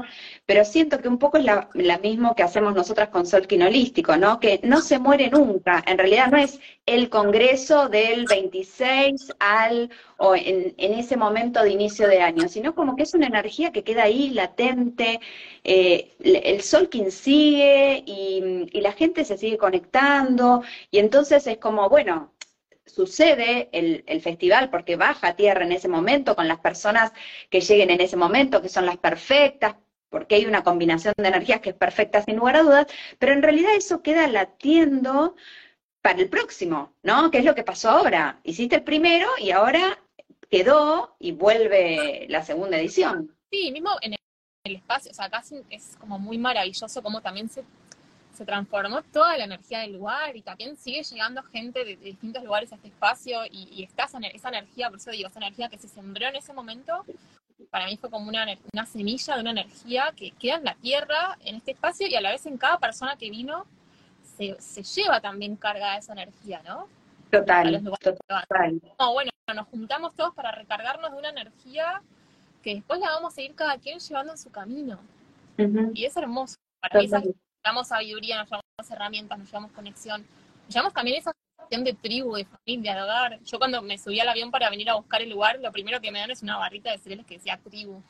pero 0.45 0.63
siento 0.63 0.99
que 0.99 1.07
un 1.07 1.17
poco 1.17 1.37
es 1.37 1.45
la, 1.45 1.69
mismo 2.01 2.35
que 2.35 2.43
hacemos 2.43 2.73
nosotras 2.73 3.09
con 3.09 3.25
Sol 3.25 3.47
Quinolístico, 3.47 4.17
¿no? 4.17 4.39
Que 4.39 4.59
no 4.63 4.81
se 4.81 4.97
muere 4.97 5.29
nunca, 5.29 5.83
en 5.85 5.97
realidad 5.97 6.27
no 6.31 6.37
es 6.37 6.59
el 6.85 7.09
congreso 7.09 7.89
del 7.89 8.25
26 8.25 9.33
al, 9.39 9.89
o 10.17 10.35
en, 10.35 10.73
ese 10.77 11.17
momento 11.17 11.61
de 11.61 11.71
inicio 11.71 12.07
de 12.07 12.21
año, 12.21 12.47
sino 12.47 12.73
como 12.75 12.95
que 12.95 13.03
es 13.03 13.13
una 13.13 13.27
energía 13.27 13.71
que 13.71 13.83
queda 13.83 14.03
ahí 14.03 14.29
latente, 14.29 15.19
eh, 15.63 16.15
el 16.19 16.61
Solkin 16.61 17.11
sigue 17.11 18.03
y, 18.05 18.67
y 18.71 18.81
la 18.81 18.93
gente 18.93 19.25
se 19.25 19.37
sigue 19.37 19.57
conectando, 19.57 20.63
y 20.89 20.99
entonces 20.99 21.45
es 21.47 21.57
como, 21.57 21.89
bueno, 21.89 22.30
sucede 22.85 23.69
el, 23.71 24.21
festival 24.21 24.69
porque 24.69 24.95
baja 24.95 25.29
a 25.29 25.35
tierra 25.35 25.63
en 25.63 25.71
ese 25.71 25.87
momento 25.87 26.35
con 26.35 26.47
las 26.47 26.59
personas 26.59 27.11
que 27.49 27.61
lleguen 27.61 27.89
en 27.89 28.01
ese 28.01 28.17
momento, 28.17 28.61
que 28.61 28.69
son 28.69 28.85
las 28.85 28.97
perfectas, 28.97 29.75
porque 30.09 30.35
hay 30.35 30.45
una 30.45 30.63
combinación 30.63 31.13
de 31.17 31.27
energías 31.27 31.61
que 31.61 31.69
es 31.69 31.75
perfecta 31.75 32.21
sin 32.21 32.35
lugar 32.35 32.57
a 32.57 32.63
dudas, 32.63 32.87
pero 33.17 33.33
en 33.33 33.41
realidad 33.41 33.75
eso 33.75 34.01
queda 34.01 34.27
latiendo 34.27 35.35
para 36.01 36.19
el 36.19 36.29
próximo, 36.29 36.93
¿no? 37.03 37.31
¿Qué 37.31 37.39
es 37.39 37.45
lo 37.45 37.55
que 37.55 37.63
pasó 37.63 37.89
ahora? 37.89 38.39
Hiciste 38.43 38.75
el 38.77 38.83
primero 38.83 39.27
y 39.39 39.51
ahora 39.51 39.99
quedó 40.49 41.15
y 41.19 41.31
vuelve 41.31 42.25
la 42.27 42.43
segunda 42.43 42.77
edición. 42.77 43.35
Sí, 43.51 43.71
mismo 43.71 43.91
en 44.01 44.15
el 44.63 44.75
espacio, 44.75 45.11
o 45.11 45.13
sea, 45.13 45.25
acá 45.25 45.43
es 45.69 45.97
como 45.97 46.19
muy 46.19 46.37
maravilloso 46.37 47.01
como 47.01 47.21
también 47.21 47.49
se 47.49 47.63
se 48.41 48.45
transformó 48.47 49.03
toda 49.03 49.37
la 49.37 49.43
energía 49.43 49.81
del 49.81 49.93
lugar 49.93 50.35
y 50.35 50.41
también 50.41 50.75
sigue 50.75 51.03
llegando 51.03 51.43
gente 51.43 51.85
de, 51.85 51.95
distintos 51.95 52.43
lugares 52.43 52.71
a 52.71 52.75
este 52.75 52.87
espacio 52.87 53.41
y, 53.51 53.83
está 53.83 54.05
esa, 54.05 54.17
energía, 54.17 54.89
por 54.89 54.97
eso 54.97 55.11
digo, 55.11 55.29
esa 55.29 55.37
energía 55.37 55.69
que 55.69 55.77
se 55.77 55.87
sembró 55.87 56.25
en 56.27 56.35
ese 56.35 56.51
momento, 56.51 57.05
para 57.69 57.85
mí 57.85 57.97
fue 57.97 58.09
como 58.09 58.27
una, 58.27 58.47
una 58.73 58.85
semilla 58.87 59.35
de 59.35 59.41
una 59.41 59.51
energía 59.51 60.11
que 60.15 60.31
queda 60.31 60.55
en 60.55 60.63
la 60.63 60.73
tierra, 60.73 61.37
en 61.45 61.57
este 61.57 61.73
espacio 61.73 62.07
y 62.07 62.15
a 62.15 62.21
la 62.21 62.31
vez 62.31 62.47
en 62.47 62.57
cada 62.57 62.79
persona 62.79 63.15
que 63.15 63.29
vino 63.29 63.67
se, 64.23 64.59
se 64.59 64.81
lleva 64.81 65.21
también 65.21 65.55
carga 65.55 65.91
de 65.91 65.99
esa 65.99 66.13
energía, 66.13 66.63
¿no? 66.65 66.87
Total, 67.29 67.83
total. 68.27 68.81
No, 68.99 69.13
bueno, 69.13 69.29
nos 69.53 69.67
juntamos 69.67 70.15
todos 70.15 70.33
para 70.33 70.51
recargarnos 70.51 71.11
de 71.11 71.17
una 71.19 71.29
energía 71.29 72.01
que 72.63 72.73
después 72.73 72.99
la 72.99 73.11
vamos 73.11 73.37
a 73.37 73.41
ir 73.43 73.53
cada 73.53 73.77
quien 73.77 73.99
llevando 73.99 74.31
en 74.31 74.39
su 74.39 74.49
camino. 74.49 74.97
Y 75.93 76.05
es 76.05 76.17
hermoso. 76.17 76.55
Para 76.81 76.99
mí 77.01 77.07
llevamos 77.63 77.87
sabiduría, 77.87 78.37
nos 78.37 78.47
llevamos 78.47 78.91
herramientas, 78.91 79.39
nos 79.39 79.47
llevamos 79.47 79.71
conexión, 79.71 80.25
nos 80.65 80.73
llevamos 80.73 80.93
también 80.93 81.17
esa 81.17 81.31
sensación 81.57 81.83
de 81.83 81.93
tribu, 81.93 82.35
de 82.35 82.45
familia, 82.45 82.95
de 82.95 83.01
hogar. 83.01 83.39
Yo 83.43 83.57
cuando 83.57 83.81
me 83.81 83.97
subí 83.97 84.19
al 84.19 84.29
avión 84.29 84.51
para 84.51 84.69
venir 84.69 84.89
a 84.89 84.95
buscar 84.95 85.21
el 85.21 85.29
lugar, 85.29 85.59
lo 85.59 85.71
primero 85.71 86.01
que 86.01 86.11
me 86.11 86.19
dan 86.19 86.31
es 86.31 86.41
una 86.41 86.57
barrita 86.57 86.91
de 86.91 86.97
cereales 86.97 87.25
que 87.25 87.35
decía 87.35 87.57
tribu. 87.57 88.01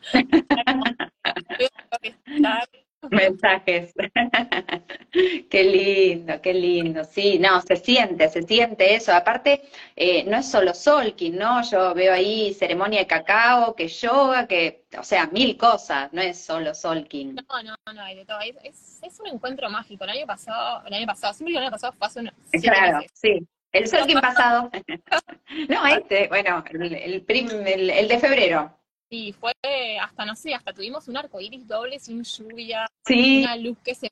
Mensajes. 3.10 3.92
qué 5.50 5.64
lindo, 5.64 6.40
qué 6.42 6.54
lindo. 6.54 7.04
Sí, 7.04 7.38
no, 7.38 7.60
se 7.60 7.76
siente, 7.76 8.28
se 8.28 8.42
siente 8.42 8.94
eso. 8.94 9.12
Aparte, 9.12 9.62
eh, 9.94 10.24
no 10.24 10.38
es 10.38 10.50
solo 10.50 10.74
Solkin, 10.74 11.36
¿no? 11.36 11.62
Yo 11.62 11.94
veo 11.94 12.12
ahí 12.12 12.54
ceremonia 12.54 13.00
de 13.00 13.06
cacao, 13.06 13.76
que 13.76 13.86
yoga, 13.88 14.48
que, 14.48 14.84
o 14.98 15.04
sea, 15.04 15.28
mil 15.28 15.56
cosas, 15.56 16.12
no 16.12 16.20
es 16.20 16.44
solo 16.44 16.74
Solkin. 16.74 17.36
No, 17.36 17.62
no, 17.62 17.76
no, 17.94 18.02
hay 18.02 18.16
de 18.16 18.24
todo. 18.24 18.40
Es, 18.40 19.00
es, 19.02 19.20
un 19.20 19.28
encuentro 19.28 19.70
mágico. 19.70 20.04
El 20.04 20.10
año 20.10 20.26
pasado, 20.26 20.82
el 20.86 20.94
año 20.94 21.06
pasado, 21.06 21.34
siempre 21.34 21.52
el 21.52 21.62
año 21.62 21.70
pasado 21.70 21.92
fue 21.92 22.06
hace 22.06 22.32
Claro, 22.60 23.00
sí. 23.12 23.46
El 23.70 23.86
Solkin 23.86 24.20
pasado. 24.20 24.70
no, 25.68 25.86
este, 25.86 26.26
bueno, 26.28 26.64
el, 26.70 26.94
el, 26.94 27.90
el 27.90 28.08
de 28.08 28.18
febrero. 28.18 28.78
Sí, 29.10 29.32
fue 29.32 29.52
hasta, 30.00 30.26
no 30.26 30.36
sé, 30.36 30.54
hasta 30.54 30.72
tuvimos 30.72 31.08
un 31.08 31.16
arco 31.16 31.40
iris 31.40 31.66
doble 31.66 31.98
sin 31.98 32.22
lluvia, 32.22 32.86
una 33.08 33.56
luz 33.56 33.78
que 33.82 33.94
se... 33.94 34.08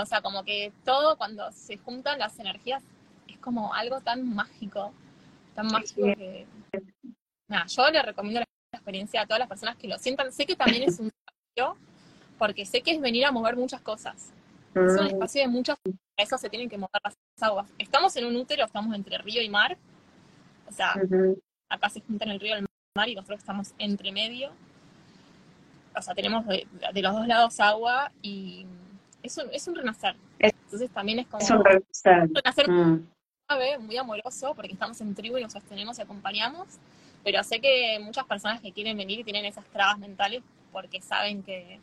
O 0.00 0.06
sea, 0.06 0.22
como 0.22 0.44
que 0.44 0.72
todo 0.84 1.16
cuando 1.18 1.50
se 1.52 1.76
juntan 1.76 2.18
las 2.18 2.38
energías 2.38 2.82
es 3.28 3.38
como 3.38 3.74
algo 3.74 4.00
tan 4.00 4.34
mágico, 4.34 4.92
tan 5.54 5.66
mágico 5.66 6.06
que... 6.16 6.46
Nada, 7.48 7.66
yo 7.66 7.90
le 7.90 8.02
recomiendo 8.02 8.40
la 8.40 8.46
experiencia 8.78 9.22
a 9.22 9.26
todas 9.26 9.40
las 9.40 9.48
personas 9.48 9.76
que 9.76 9.88
lo 9.88 9.98
sientan. 9.98 10.32
Sé 10.32 10.46
que 10.46 10.56
también 10.56 10.84
es 10.84 10.98
un 10.98 11.08
espacio, 11.08 11.76
porque 12.38 12.64
sé 12.64 12.82
que 12.82 12.92
es 12.92 13.00
venir 13.00 13.26
a 13.26 13.32
mover 13.32 13.56
muchas 13.56 13.80
cosas. 13.82 14.32
Es 14.74 14.98
un 14.98 15.04
mm. 15.04 15.08
espacio 15.08 15.42
de 15.42 15.48
muchas 15.48 15.78
para 15.78 15.96
eso 16.18 16.38
se 16.38 16.48
tienen 16.48 16.68
que 16.68 16.78
mover 16.78 17.00
las 17.04 17.16
aguas. 17.40 17.70
Estamos 17.78 18.16
en 18.16 18.26
un 18.26 18.36
útero, 18.36 18.64
estamos 18.64 18.94
entre 18.94 19.18
río 19.18 19.42
y 19.42 19.48
mar. 19.48 19.76
O 20.66 20.72
sea, 20.72 20.94
acá 21.68 21.88
se 21.88 22.00
juntan 22.00 22.30
el 22.30 22.40
río 22.40 22.54
y 22.54 22.58
el 22.58 22.62
mar 22.62 22.67
y 23.06 23.14
nosotros 23.14 23.38
estamos 23.38 23.74
entre 23.78 24.10
medio. 24.12 24.50
O 25.94 26.02
sea, 26.02 26.14
tenemos 26.14 26.46
de, 26.46 26.66
los 26.94 27.14
dos 27.14 27.26
lados 27.26 27.60
agua 27.60 28.10
y 28.22 28.66
es 29.22 29.36
un, 29.36 29.48
es 29.52 29.66
un 29.68 29.74
renacer. 29.74 30.16
Entonces 30.38 30.90
también 30.90 31.18
es 31.18 31.26
como 31.26 31.44
un 31.44 31.64
renacer, 32.34 32.70
mm. 32.70 33.06
muy 33.80 33.96
amoroso, 33.96 34.54
porque 34.54 34.72
estamos 34.72 35.00
en 35.00 35.14
tribu 35.14 35.38
y 35.38 35.42
nos 35.42 35.52
sostenemos 35.52 35.98
y 35.98 36.02
acompañamos. 36.02 36.66
Pero 37.24 37.42
sé 37.42 37.60
que 37.60 37.98
muchas 38.02 38.24
personas 38.24 38.60
que 38.60 38.72
quieren 38.72 38.96
venir 38.96 39.24
tienen 39.24 39.44
esas 39.44 39.64
trabas 39.66 39.98
mentales 39.98 40.42
porque 40.72 41.00
saben 41.00 41.42
que, 41.42 41.80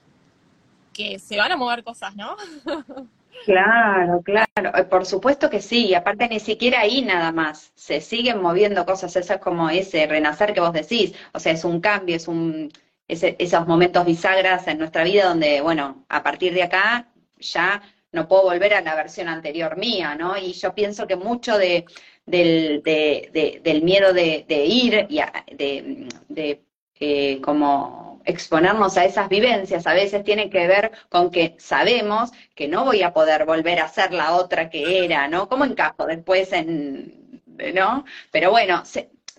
que 0.93 1.19
se 1.19 1.37
van 1.37 1.51
a 1.51 1.57
mover 1.57 1.83
cosas, 1.83 2.15
¿no? 2.15 2.35
Claro, 3.43 4.21
claro, 4.23 4.75
eh, 4.75 4.85
por 4.85 5.05
supuesto 5.05 5.49
que 5.51 5.61
sí, 5.61 5.93
aparte 5.93 6.27
ni 6.27 6.39
siquiera 6.39 6.79
ahí 6.79 7.03
nada 7.03 7.31
más, 7.31 7.71
se 7.75 8.01
siguen 8.01 8.41
moviendo 8.41 8.85
cosas, 8.87 9.15
eso 9.15 9.33
es 9.35 9.39
como 9.39 9.69
ese 9.69 10.07
renacer 10.07 10.51
que 10.53 10.61
vos 10.61 10.73
decís, 10.73 11.13
o 11.31 11.39
sea, 11.39 11.51
es 11.53 11.63
un 11.63 11.79
cambio, 11.79 12.15
es 12.15 12.27
un, 12.27 12.71
esos 13.07 13.67
momentos 13.67 14.03
bisagras 14.05 14.67
en 14.67 14.79
nuestra 14.79 15.03
vida 15.03 15.25
donde, 15.27 15.61
bueno, 15.61 16.05
a 16.09 16.23
partir 16.23 16.53
de 16.55 16.63
acá 16.63 17.11
ya 17.37 17.83
no 18.11 18.27
puedo 18.27 18.43
volver 18.43 18.73
a 18.73 18.81
la 18.81 18.95
versión 18.95 19.27
anterior 19.27 19.77
mía, 19.77 20.15
¿no? 20.15 20.35
Y 20.37 20.53
yo 20.53 20.73
pienso 20.73 21.05
que 21.05 21.15
mucho 21.15 21.57
de, 21.59 21.85
del, 22.25 22.81
del 22.83 23.81
miedo 23.83 24.11
de, 24.13 24.45
ir 24.65 25.05
y 25.09 25.19
de, 25.55 26.07
de 26.29 26.64
eh, 26.99 27.41
como 27.41 28.21
exponernos 28.25 28.97
a 28.97 29.05
esas 29.05 29.29
vivencias 29.29 29.85
a 29.87 29.93
veces 29.93 30.23
tiene 30.23 30.49
que 30.49 30.67
ver 30.67 30.91
con 31.09 31.29
que 31.31 31.55
sabemos 31.59 32.31
que 32.55 32.67
no 32.67 32.83
voy 32.85 33.03
a 33.03 33.13
poder 33.13 33.45
volver 33.45 33.79
a 33.79 33.87
ser 33.87 34.13
la 34.13 34.35
otra 34.35 34.69
que 34.69 35.05
era, 35.05 35.27
¿no? 35.27 35.47
¿Cómo 35.47 35.65
encajo 35.65 36.05
después 36.07 36.51
en, 36.53 37.41
¿no? 37.73 38.05
Pero 38.31 38.51
bueno, 38.51 38.83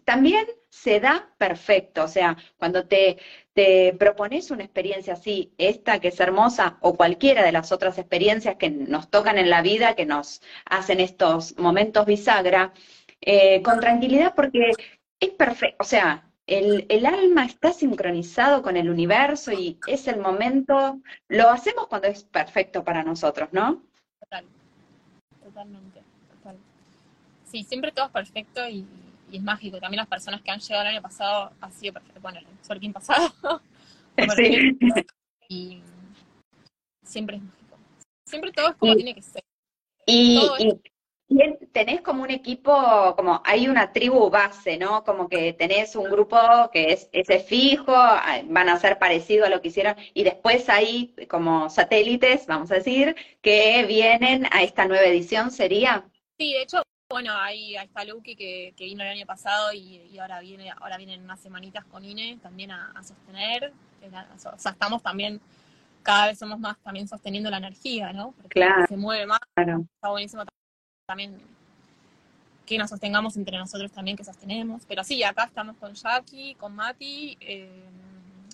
también 0.05 0.47
se 0.69 1.01
da 1.01 1.29
perfecto, 1.39 2.05
o 2.05 2.09
sea, 2.09 2.37
cuando 2.59 2.87
te, 2.87 3.19
te 3.55 3.95
propones 3.99 4.51
una 4.51 4.65
experiencia 4.65 5.15
así, 5.15 5.53
esta 5.59 5.99
que 6.01 6.09
es 6.09 6.21
hermosa, 6.21 6.79
o 6.81 6.97
cualquiera 6.97 7.43
de 7.43 7.53
las 7.53 7.73
otras 7.73 7.99
experiencias 7.99 8.57
que 8.57 8.71
nos 8.71 9.11
tocan 9.11 9.39
en 9.39 9.51
la 9.51 9.63
vida, 9.63 9.97
que 9.97 10.07
nos 10.07 10.43
hacen 10.67 11.01
estos 11.01 11.57
momentos 11.59 12.07
bisagra, 12.07 12.73
eh, 13.21 13.63
con 13.63 13.81
tranquilidad 13.81 14.35
porque 14.37 14.71
es 15.19 15.31
perfecto, 15.31 15.77
o 15.81 15.85
sea, 15.85 16.26
el, 16.47 17.07
alma 17.07 17.45
está 17.45 17.73
sincronizado 17.73 18.63
con 18.63 18.77
el 18.77 18.89
universo 18.89 19.53
y 19.53 19.79
es 19.87 20.07
el 20.07 20.21
momento, 20.21 21.01
lo 21.29 21.51
hacemos 21.51 21.89
cuando 21.89 22.09
es 22.09 22.23
perfecto 22.25 22.85
para 22.85 23.03
nosotros, 23.03 23.49
¿no? 23.53 23.83
Total, 24.21 24.45
totalmente, 25.43 26.03
total. 26.31 26.57
Sí, 27.45 27.65
siempre 27.65 27.91
todo 27.93 28.07
es 28.07 28.13
perfecto 28.13 28.69
y, 28.69 28.87
es 29.33 29.43
mágico. 29.43 29.81
También 29.81 29.99
las 29.99 30.07
personas 30.07 30.41
que 30.41 30.53
han 30.53 30.61
llegado 30.61 30.83
el 30.83 30.95
año 30.95 31.03
pasado 31.03 31.51
ha 31.61 31.71
sido 31.73 31.95
perfecto. 31.95 32.21
Bueno, 32.21 32.39
el 32.39 32.47
Sorkin 32.65 32.93
pasado. 32.93 33.33
sí. 34.37 34.79
Y 35.49 35.83
siempre 37.03 37.37
es 37.37 37.43
mágico. 37.43 37.77
Siempre 38.25 38.53
todo 38.53 38.71
es 38.71 38.77
como 38.77 38.95
tiene 38.95 39.15
que 39.15 39.23
ser. 39.23 39.43
Y, 40.07 40.41
tenés 41.73 42.01
como 42.03 42.23
un 42.23 42.31
equipo, 42.31 42.73
como 43.17 43.43
hay 43.45 43.69
una 43.69 43.93
tribu 43.93 44.31
base, 44.31 44.79
¿no? 44.79 45.05
Como 45.05 45.29
que 45.29 45.53
tenés 45.53 45.97
un 45.97 46.05
grupo 46.05 46.39
que 46.73 46.93
es 46.93 47.09
ese 47.13 47.41
fijo, 47.41 47.93
ah, 47.95 48.41
van 48.45 48.69
a 48.69 48.79
ser 48.79 48.99
parecido 48.99 49.45
a 49.45 49.51
lo 49.51 49.61
que 49.61 49.69
hicieron, 49.69 49.97
y 50.15 50.23
después 50.23 50.69
hay 50.69 51.15
como 51.29 51.69
satélites, 51.69 52.47
vamos 52.47 52.71
a 52.71 52.77
decir, 52.77 53.17
que 53.43 53.85
vienen 53.87 54.47
a 54.53 54.63
esta 54.63 54.87
nueva 54.87 55.05
edición, 55.05 55.51
¿sería? 55.51 56.07
Sí, 56.39 56.53
de 56.53 56.63
hecho, 56.63 56.83
bueno, 57.11 57.33
ahí, 57.35 57.77
está 57.77 58.05
Luki 58.05 58.37
que, 58.37 58.75
vino 58.79 59.03
el 59.03 59.11
año 59.11 59.27
pasado 59.27 59.73
y, 59.73 60.19
ahora 60.19 60.41
viene, 60.41 60.71
ahora 60.81 60.97
vienen 60.97 61.23
unas 61.23 61.41
semanitas 61.41 61.85
con 61.85 62.05
INE 62.05 62.39
también 62.43 62.71
a, 62.71 62.93
sostener. 63.03 63.73
O 64.37 64.59
sea, 64.59 64.73
estamos 64.73 65.03
también, 65.03 65.41
cada 66.03 66.29
vez 66.29 66.39
somos 66.39 66.59
más 66.59 66.79
también 66.79 67.09
sosteniendo 67.09 67.51
la 67.51 67.59
energía, 67.59 68.13
¿no? 68.13 68.33
Porque 68.33 68.61
claro. 68.61 68.87
se 68.89 68.97
mueve 68.97 69.27
más. 69.27 69.41
Está 69.57 70.11
buenísimo 70.11 70.45
también 71.07 71.41
que 72.67 72.77
nos 72.79 72.91
sostengamos 72.91 73.37
entre 73.37 73.57
nosotros 73.57 73.93
también, 73.93 74.17
que 74.17 74.25
sostenemos. 74.25 74.83
Pero 74.89 75.05
sí, 75.05 75.23
acá 75.23 75.45
estamos 75.45 75.77
con 75.77 75.95
Jackie, 75.95 76.57
con 76.57 76.75
Mati, 76.75 77.39
eh, 77.41 77.85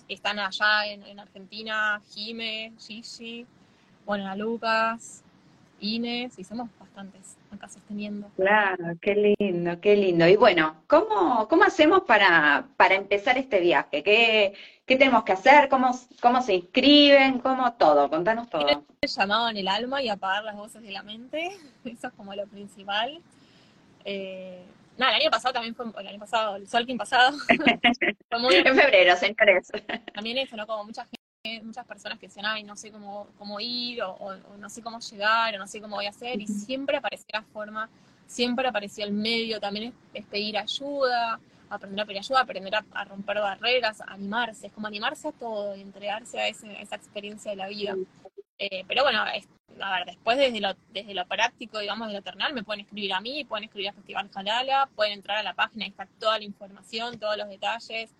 están 0.07 0.37
allá 0.37 0.85
en, 0.85 1.19
Argentina, 1.19 1.99
Jime, 2.11 2.71
Gigi, 2.77 3.47
bueno, 4.05 4.29
a 4.29 4.35
Lucas, 4.35 5.23
Inés, 5.83 6.39
y 6.39 6.43
somos 6.43 6.69
bastantes 6.79 7.37
acá 7.51 7.67
sosteniendo. 7.67 8.29
Claro, 8.37 8.85
qué 9.01 9.35
lindo, 9.37 9.79
qué 9.81 9.95
lindo. 9.95 10.27
Y 10.27 10.37
bueno, 10.37 10.77
¿cómo, 10.87 11.47
cómo 11.49 11.63
hacemos 11.63 12.03
para, 12.03 12.67
para 12.77 12.95
empezar 12.95 13.37
este 13.37 13.59
viaje? 13.59 14.01
¿Qué, 14.01 14.53
¿Qué 14.85 14.95
tenemos 14.95 15.23
que 15.23 15.33
hacer? 15.33 15.67
¿Cómo, 15.67 15.91
¿Cómo 16.21 16.41
se 16.41 16.55
inscriben? 16.55 17.39
¿Cómo 17.39 17.73
todo? 17.73 18.09
Contanos 18.09 18.49
todo. 18.49 18.85
llamado 19.01 19.49
en 19.49 19.57
el 19.57 19.67
alma 19.67 20.01
y 20.01 20.09
apagar 20.09 20.43
las 20.45 20.55
voces 20.55 20.81
de 20.81 20.91
la 20.91 21.03
mente, 21.03 21.51
eso 21.85 22.07
es 22.07 22.13
como 22.13 22.33
lo 22.33 22.47
principal. 22.47 23.21
Eh, 24.05 24.63
nada, 24.97 25.15
el 25.15 25.21
año 25.23 25.31
pasado 25.31 25.53
también 25.53 25.75
fue, 25.75 25.85
el 25.99 26.07
año 26.07 26.19
pasado, 26.19 26.55
el 26.55 26.67
Solking 26.67 26.97
pasado. 26.97 27.37
en 27.49 28.75
febrero, 28.75 29.15
señores. 29.17 29.71
También 30.13 30.37
eso, 30.37 30.55
¿no? 30.55 30.65
Como 30.65 30.85
mucha 30.85 31.03
gente, 31.03 31.22
muchas 31.61 31.85
personas 31.85 32.19
que 32.19 32.27
decían, 32.27 32.45
ay, 32.45 32.63
no 32.63 32.77
sé 32.77 32.89
cómo, 32.89 33.27
cómo 33.37 33.59
ir, 33.59 34.01
o, 34.01 34.33
no 34.57 34.69
sé 34.69 34.81
cómo 34.81 35.01
llegar, 35.01 35.53
o 35.53 35.57
no 35.57 35.67
sé 35.67 35.81
cómo 35.81 35.97
voy 35.97 36.05
a 36.05 36.11
hacer, 36.11 36.39
y 36.39 36.47
siempre 36.47 36.95
aparecía 36.95 37.27
la 37.33 37.41
forma, 37.41 37.89
siempre 38.25 38.65
aparecía 38.65 39.03
el 39.03 39.11
medio, 39.11 39.59
también 39.59 39.93
es, 40.13 40.25
pedir 40.25 40.57
ayuda, 40.57 41.41
aprender 41.69 42.01
a 42.01 42.05
pedir 42.05 42.19
ayuda, 42.19 42.39
aprender 42.39 42.73
a, 42.75 43.03
romper 43.03 43.39
barreras, 43.39 43.99
animarse, 44.07 44.67
es 44.67 44.73
como 44.73 44.87
animarse 44.87 45.27
a 45.27 45.31
todo 45.33 45.75
y 45.75 45.81
entregarse 45.81 46.39
a, 46.39 46.47
esa 46.47 46.95
experiencia 46.95 47.51
de 47.51 47.57
la 47.57 47.67
vida. 47.67 47.93
Eh, 48.57 48.85
pero 48.87 49.03
bueno, 49.03 49.19
a 49.19 49.25
ver, 49.33 50.05
después 50.05 50.37
desde 50.37 50.61
lo, 50.61 50.73
desde 50.93 51.13
lo 51.13 51.27
práctico, 51.27 51.79
digamos, 51.79 52.07
de 52.07 52.13
lo 52.13 52.21
terrenal, 52.21 52.53
me 52.53 52.63
pueden 52.63 52.85
escribir 52.85 53.11
a 53.11 53.19
mí, 53.19 53.43
pueden 53.43 53.65
escribir 53.65 53.89
a 53.89 53.93
Festival 53.93 54.29
Jalala, 54.31 54.87
pueden 54.95 55.11
entrar 55.11 55.39
a 55.39 55.43
la 55.43 55.53
página 55.53 55.87
y 55.87 55.89
está 55.89 56.07
toda 56.21 56.37
la 56.37 56.45
información, 56.45 57.19
todos 57.19 57.35
los 57.35 57.49
detalles. 57.49 58.11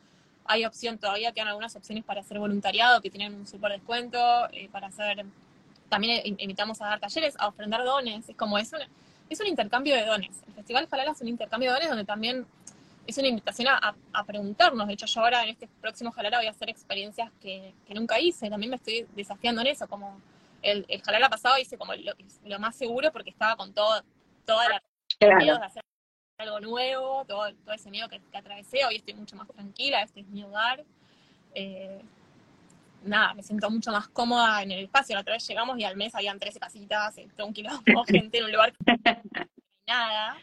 Hay 0.45 0.65
opción, 0.65 0.97
todavía 0.97 1.32
quedan 1.32 1.47
algunas 1.47 1.75
opciones 1.75 2.03
para 2.03 2.21
hacer 2.21 2.39
voluntariado 2.39 3.01
que 3.01 3.10
tienen 3.10 3.34
un 3.34 3.47
súper 3.47 3.71
descuento, 3.71 4.17
eh, 4.51 4.69
para 4.71 4.88
hacer, 4.88 5.25
también 5.89 6.21
invitamos 6.38 6.82
a 6.82 6.88
dar 6.88 6.99
talleres, 6.99 7.36
a 7.39 7.47
ofrendar 7.47 7.84
dones, 7.84 8.27
es 8.27 8.36
como, 8.36 8.58
es 8.58 8.71
un, 8.73 8.79
es 9.29 9.39
un 9.39 9.47
intercambio 9.47 9.95
de 9.95 10.06
dones. 10.06 10.41
El 10.47 10.53
Festival 10.53 10.88
Jalala 10.88 11.12
es 11.12 11.21
un 11.21 11.27
intercambio 11.27 11.69
de 11.69 11.75
dones 11.75 11.89
donde 11.89 12.06
también 12.06 12.45
es 13.08 13.17
una 13.17 13.27
invitación 13.27 13.67
a, 13.69 13.95
a, 14.13 14.23
preguntarnos. 14.23 14.88
De 14.88 14.93
hecho, 14.93 15.06
yo 15.06 15.21
ahora 15.21 15.43
en 15.43 15.49
este 15.49 15.67
próximo 15.82 16.12
Jalala 16.12 16.38
voy 16.38 16.47
a 16.47 16.51
hacer 16.51 16.69
experiencias 16.69 17.32
que, 17.41 17.73
que 17.88 17.93
nunca 17.93 18.19
hice, 18.19 18.49
también 18.49 18.69
me 18.69 18.77
estoy 18.77 19.06
desafiando 19.15 19.62
en 19.62 19.67
eso, 19.67 19.88
como 19.88 20.19
el, 20.63 20.86
el 20.88 21.01
jalala 21.01 21.29
pasado 21.29 21.58
hice 21.60 21.77
como 21.77 21.93
lo, 21.93 22.60
más 22.60 22.75
seguro 22.75 23.12
porque 23.12 23.29
estaba 23.29 23.56
con 23.56 23.73
todo, 23.73 24.01
toda 24.45 24.69
la 24.69 24.84
claro. 25.19 25.60
de 25.60 25.65
hacer 25.65 25.84
algo 26.43 26.60
nuevo, 26.60 27.25
todo, 27.25 27.53
todo 27.65 27.73
ese 27.73 27.89
miedo 27.89 28.08
que, 28.10 28.21
atravesé. 28.34 28.86
Hoy 28.86 28.97
estoy 28.97 29.13
mucho 29.13 29.36
más 29.36 29.47
tranquila, 29.47 30.01
este 30.03 30.21
es 30.21 30.27
mi 30.27 30.43
hogar. 30.43 30.84
Eh, 31.56 32.01
nada, 33.03 33.34
me 33.34 33.43
siento 33.43 33.69
mucho 33.69 33.91
más 33.91 34.08
cómoda 34.10 34.62
en 34.62 34.71
el 34.71 34.86
espacio. 34.86 35.15
La 35.15 35.21
otra 35.21 35.34
vez 35.34 35.47
llegamos 35.47 35.77
y 35.79 35.84
al 35.84 35.95
mes 35.95 36.13
habían 36.15 36.39
13 36.39 36.60
casitas, 36.60 37.15
todo 37.36 37.47
un 37.47 37.53
quilombo, 37.53 38.03
gente 38.08 38.38
en 38.38 38.45
un 38.45 38.51
lugar 38.51 38.73
que 38.73 39.21
nada. 39.88 40.38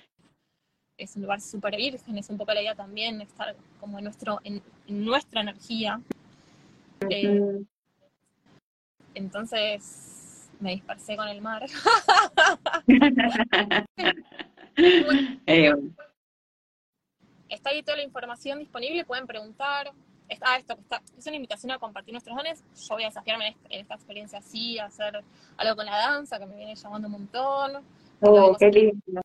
Es 0.96 1.16
un 1.16 1.22
lugar 1.22 1.40
súper 1.40 1.76
virgen, 1.76 2.18
es 2.18 2.28
un 2.28 2.36
poco 2.36 2.52
la 2.52 2.60
idea 2.60 2.74
también 2.74 3.22
estar 3.22 3.56
como 3.78 3.98
en, 3.98 4.04
nuestro, 4.04 4.40
en, 4.44 4.62
nuestra 4.86 5.40
energía. 5.40 6.00
Eh, 7.08 7.62
entonces, 9.14 10.50
me 10.60 10.72
dispersé 10.72 11.16
con 11.16 11.26
el 11.28 11.40
mar. 11.40 11.64
Eh, 15.46 15.72
está 17.48 17.70
ahí 17.70 17.82
toda 17.82 17.96
la 17.96 18.04
información 18.04 18.58
disponible, 18.58 19.04
pueden 19.04 19.26
preguntar. 19.26 19.92
Está 20.28 20.56
esto, 20.56 20.74
está, 20.74 21.02
es 21.18 21.26
una 21.26 21.36
invitación 21.36 21.72
a 21.72 21.78
compartir 21.78 22.14
nuestros 22.14 22.36
dones. 22.36 22.62
Yo 22.88 22.94
voy 22.94 23.02
a 23.02 23.08
desafiarme 23.08 23.56
en, 23.68 23.80
esta 23.80 23.94
experiencia 23.94 24.38
así, 24.38 24.78
a 24.78 24.84
hacer 24.84 25.24
algo 25.56 25.76
con 25.76 25.86
la 25.86 25.96
danza, 25.96 26.38
que 26.38 26.46
me 26.46 26.56
viene 26.56 26.76
llamando 26.76 27.08
un 27.08 27.12
montón. 27.12 27.84
Oh, 28.20 28.56
qué 28.56 28.70
lindo. 28.70 29.20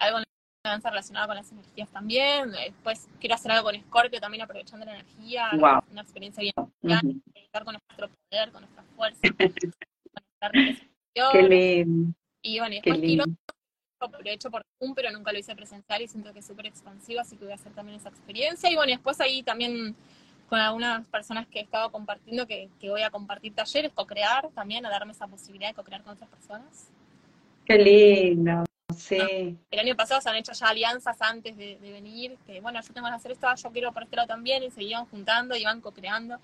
Algo 0.00 0.18
en 0.18 0.24
la 0.64 0.70
danza 0.70 0.90
relacionada 0.90 1.28
con 1.28 1.36
las 1.36 1.52
energías 1.52 1.88
también. 1.90 2.50
Después 2.50 3.08
quiero 3.20 3.36
hacer 3.36 3.52
algo 3.52 3.70
con 3.70 3.80
Scorpio 3.80 4.20
también, 4.20 4.42
aprovechando 4.42 4.84
la 4.84 4.94
energía. 4.94 5.50
Una 5.52 6.02
experiencia 6.02 6.42
bien, 6.82 7.22
estar 7.34 7.64
con 7.64 7.74
nuestro 7.74 8.08
poder, 8.08 8.50
con 8.50 8.62
nuestra 8.62 8.82
fuerza. 8.96 9.20
Qué 11.32 11.42
lindo. 11.42 12.14
Y 12.42 12.58
bueno, 12.58 12.74
después 12.74 13.00
lo 14.06 14.30
he 14.30 14.32
hecho 14.32 14.50
por 14.50 14.62
un, 14.78 14.94
pero 14.94 15.10
nunca 15.10 15.32
lo 15.32 15.38
hice 15.38 15.54
presencial 15.56 16.02
y 16.02 16.08
siento 16.08 16.32
que 16.32 16.38
es 16.38 16.46
súper 16.46 16.66
expansivo, 16.66 17.20
así 17.20 17.36
que 17.36 17.44
voy 17.44 17.52
a 17.52 17.56
hacer 17.56 17.72
también 17.72 17.98
esa 17.98 18.08
experiencia. 18.08 18.70
Y 18.70 18.76
bueno, 18.76 18.92
después 18.92 19.20
ahí 19.20 19.42
también 19.42 19.96
con 20.48 20.58
algunas 20.58 21.06
personas 21.08 21.46
que 21.46 21.58
he 21.60 21.62
estado 21.62 21.90
compartiendo, 21.90 22.46
que, 22.46 22.70
voy 22.82 23.02
a 23.02 23.10
compartir 23.10 23.54
talleres, 23.54 23.92
co-crear 23.92 24.48
también, 24.54 24.86
a 24.86 24.90
darme 24.90 25.12
esa 25.12 25.26
posibilidad 25.26 25.70
de 25.70 25.74
co-crear 25.74 26.02
con 26.02 26.14
otras 26.14 26.30
personas. 26.30 26.90
Qué 27.66 27.76
lindo, 27.76 28.64
sí. 28.96 29.58
el 29.70 29.78
año 29.78 29.94
pasado 29.94 30.22
se 30.22 30.30
han 30.30 30.36
hecho 30.36 30.52
ya 30.52 30.68
alianzas 30.68 31.20
antes 31.20 31.54
de, 31.56 31.76
venir, 31.82 32.38
que 32.46 32.60
bueno, 32.60 32.80
yo 32.80 32.94
tengo 32.94 33.08
que 33.08 33.14
hacer 33.14 33.32
esto, 33.32 33.46
yo 33.54 33.70
quiero 33.72 33.92
por 33.92 34.04
este 34.04 34.16
lado 34.16 34.28
también, 34.28 34.62
y 34.62 34.70
se 34.70 34.82
iban 34.82 35.04
juntando, 35.06 35.54
y 35.54 35.60
iban 35.60 35.82
co-creando, 35.82 36.38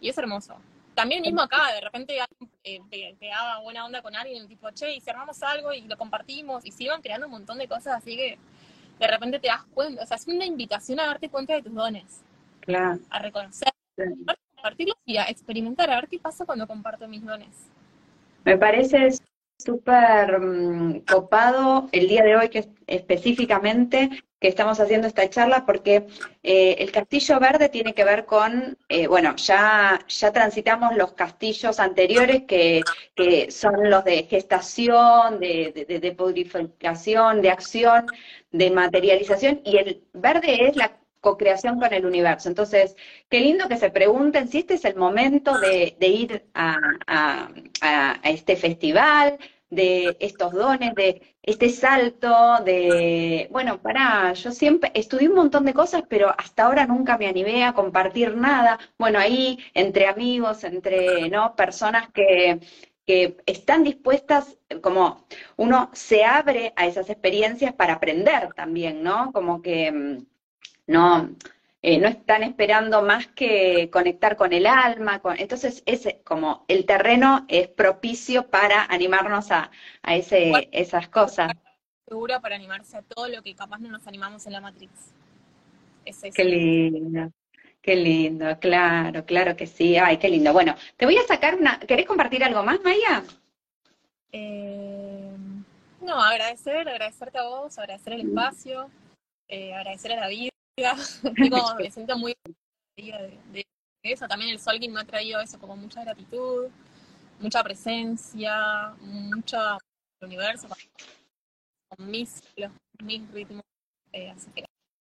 y 0.00 0.08
es 0.08 0.18
hermoso 0.18 0.56
también 0.98 1.22
mismo 1.22 1.40
acá, 1.42 1.72
de 1.72 1.80
repente 1.80 2.18
eh, 2.64 3.14
pegaba 3.20 3.60
buena 3.60 3.84
onda 3.84 4.02
con 4.02 4.16
alguien, 4.16 4.48
tipo, 4.48 4.68
che, 4.72 4.94
y 4.94 5.00
si 5.00 5.08
armamos 5.08 5.40
algo 5.44 5.72
y 5.72 5.82
lo 5.82 5.96
compartimos, 5.96 6.66
y 6.66 6.72
se 6.72 6.82
iban 6.82 7.00
creando 7.00 7.28
un 7.28 7.34
montón 7.34 7.56
de 7.58 7.68
cosas, 7.68 7.98
así 7.98 8.16
que 8.16 8.36
de 8.98 9.06
repente 9.06 9.38
te 9.38 9.46
das 9.46 9.62
cuenta, 9.72 10.02
o 10.02 10.06
sea, 10.06 10.16
es 10.16 10.26
una 10.26 10.44
invitación 10.44 10.98
a 10.98 11.06
darte 11.06 11.28
cuenta 11.28 11.54
de 11.54 11.62
tus 11.62 11.72
dones. 11.72 12.22
Claro. 12.62 12.98
A 13.10 13.20
reconocer, 13.20 13.68
a 14.26 14.34
compartirlos 14.56 14.96
y 15.04 15.18
a 15.18 15.26
experimentar, 15.26 15.88
a 15.88 16.00
ver 16.00 16.08
qué 16.08 16.18
pasa 16.18 16.44
cuando 16.44 16.66
comparto 16.66 17.06
mis 17.06 17.24
dones. 17.24 17.68
Me 18.42 18.58
parece 18.58 19.06
súper 19.58 20.40
mm, 20.40 21.00
copado 21.00 21.88
el 21.92 22.08
día 22.08 22.22
de 22.22 22.36
hoy 22.36 22.48
que 22.48 22.68
específicamente 22.86 24.10
que 24.40 24.46
estamos 24.46 24.78
haciendo 24.78 25.08
esta 25.08 25.28
charla 25.28 25.66
porque 25.66 26.06
eh, 26.44 26.76
el 26.78 26.92
castillo 26.92 27.40
verde 27.40 27.68
tiene 27.68 27.92
que 27.92 28.04
ver 28.04 28.24
con, 28.24 28.78
eh, 28.88 29.08
bueno, 29.08 29.34
ya, 29.34 29.98
ya 30.06 30.32
transitamos 30.32 30.96
los 30.96 31.12
castillos 31.14 31.80
anteriores 31.80 32.44
que, 32.44 32.82
que 33.16 33.50
son 33.50 33.90
los 33.90 34.04
de 34.04 34.24
gestación, 34.24 35.40
de, 35.40 35.86
de, 35.88 35.98
de, 35.98 36.12
purificación, 36.12 37.42
de 37.42 37.50
acción, 37.50 38.06
de 38.52 38.70
materialización, 38.70 39.60
y 39.64 39.78
el 39.78 40.04
verde 40.12 40.68
es 40.68 40.76
la 40.76 40.96
co-creación 41.20 41.78
con 41.78 41.92
el 41.92 42.06
universo. 42.06 42.48
Entonces, 42.48 42.96
qué 43.28 43.40
lindo 43.40 43.68
que 43.68 43.76
se 43.76 43.90
pregunten 43.90 44.48
si 44.48 44.58
este 44.58 44.74
es 44.74 44.84
el 44.84 44.96
momento 44.96 45.58
de, 45.58 45.96
ir 46.00 46.48
a, 46.54 47.48
este 48.22 48.56
festival, 48.56 49.38
de 49.70 50.16
estos 50.20 50.52
dones, 50.52 50.94
de 50.94 51.36
este 51.42 51.68
salto, 51.70 52.62
de, 52.64 53.48
bueno, 53.50 53.80
para, 53.82 54.32
yo 54.32 54.50
siempre 54.52 54.90
estudié 54.94 55.28
un 55.28 55.34
montón 55.34 55.64
de 55.64 55.74
cosas, 55.74 56.02
pero 56.08 56.34
hasta 56.38 56.64
ahora 56.64 56.86
nunca 56.86 57.18
me 57.18 57.26
animé 57.26 57.64
a 57.64 57.74
compartir 57.74 58.36
nada. 58.36 58.78
Bueno, 58.98 59.18
ahí 59.18 59.58
entre 59.74 60.06
amigos, 60.06 60.64
entre, 60.64 61.28
¿no? 61.30 61.54
Personas 61.56 62.10
que, 62.10 62.60
que 63.08 63.38
están 63.46 63.84
dispuestas, 63.84 64.58
como 64.82 65.26
uno 65.56 65.90
se 65.94 66.24
abre 66.24 66.74
a 66.76 66.86
esas 66.86 67.08
experiencias 67.08 67.72
para 67.72 67.94
aprender 67.94 68.52
también, 68.54 69.02
¿no? 69.02 69.32
Como 69.32 69.62
que 69.62 69.90
mm, 69.90 70.26
no, 70.88 71.30
eh, 71.82 71.98
no 71.98 72.08
están 72.08 72.42
esperando 72.42 73.02
más 73.02 73.28
que 73.28 73.88
conectar 73.90 74.36
con 74.36 74.52
el 74.52 74.66
alma, 74.66 75.22
entonces 75.36 75.84
es 75.86 76.08
como 76.24 76.64
el 76.66 76.84
terreno 76.86 77.44
es 77.48 77.68
propicio 77.68 78.48
para 78.48 78.84
animarnos 78.84 79.52
a, 79.52 79.70
a 80.02 80.16
ese, 80.16 80.68
esas 80.72 81.08
cosas. 81.08 81.52
Segura 82.08 82.40
para 82.40 82.56
animarse 82.56 82.96
a 82.96 83.02
todo 83.02 83.28
lo 83.28 83.42
que 83.42 83.54
capaz 83.54 83.78
no 83.78 83.90
nos 83.90 84.06
animamos 84.06 84.46
en 84.46 84.54
la 84.54 84.60
Matrix. 84.60 85.12
Qué 86.34 86.44
lindo. 86.44 87.30
Qué 87.82 87.96
lindo, 87.96 88.58
claro, 88.58 89.24
claro 89.24 89.56
que 89.56 89.66
sí. 89.66 89.96
Ay, 89.96 90.16
qué 90.16 90.28
lindo. 90.28 90.52
Bueno, 90.52 90.74
te 90.96 91.06
voy 91.06 91.16
a 91.16 91.22
sacar 91.22 91.54
una. 91.54 91.78
¿Querés 91.78 92.06
compartir 92.06 92.42
algo 92.42 92.62
más, 92.62 92.80
Maya? 92.82 93.22
Eh, 94.32 95.30
no, 96.00 96.22
agradecer, 96.22 96.88
agradecerte 96.88 97.38
a 97.38 97.44
vos, 97.44 97.78
agradecer 97.78 98.14
el 98.14 98.28
espacio, 98.28 98.90
eh, 99.48 99.74
agradecer 99.74 100.12
a 100.12 100.20
la 100.20 100.28
me 101.78 101.90
siento 101.90 102.16
muy 102.18 102.36
de, 102.96 103.38
de, 103.52 103.66
eso. 104.02 104.26
También 104.26 104.50
el 104.52 104.60
Solking 104.60 104.92
me 104.92 105.00
ha 105.00 105.04
traído 105.04 105.40
eso, 105.40 105.58
como 105.58 105.76
mucha 105.76 106.02
gratitud, 106.04 106.66
mucha 107.40 107.62
presencia, 107.62 108.94
mucho 109.00 109.56
universo. 110.20 110.68
con 111.88 112.10
mis 112.10 112.42
mis 113.02 113.30
ritmos. 113.32 113.64
Eh, 114.12 114.30
así 114.30 114.50
que 114.50 114.64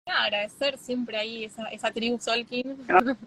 nada, 0.06 0.24
agradecer 0.24 0.76
siempre 0.78 1.16
ahí 1.16 1.44
esa, 1.44 1.64
esa 1.68 1.90
tribu 1.90 2.18
Solkin. 2.18 2.86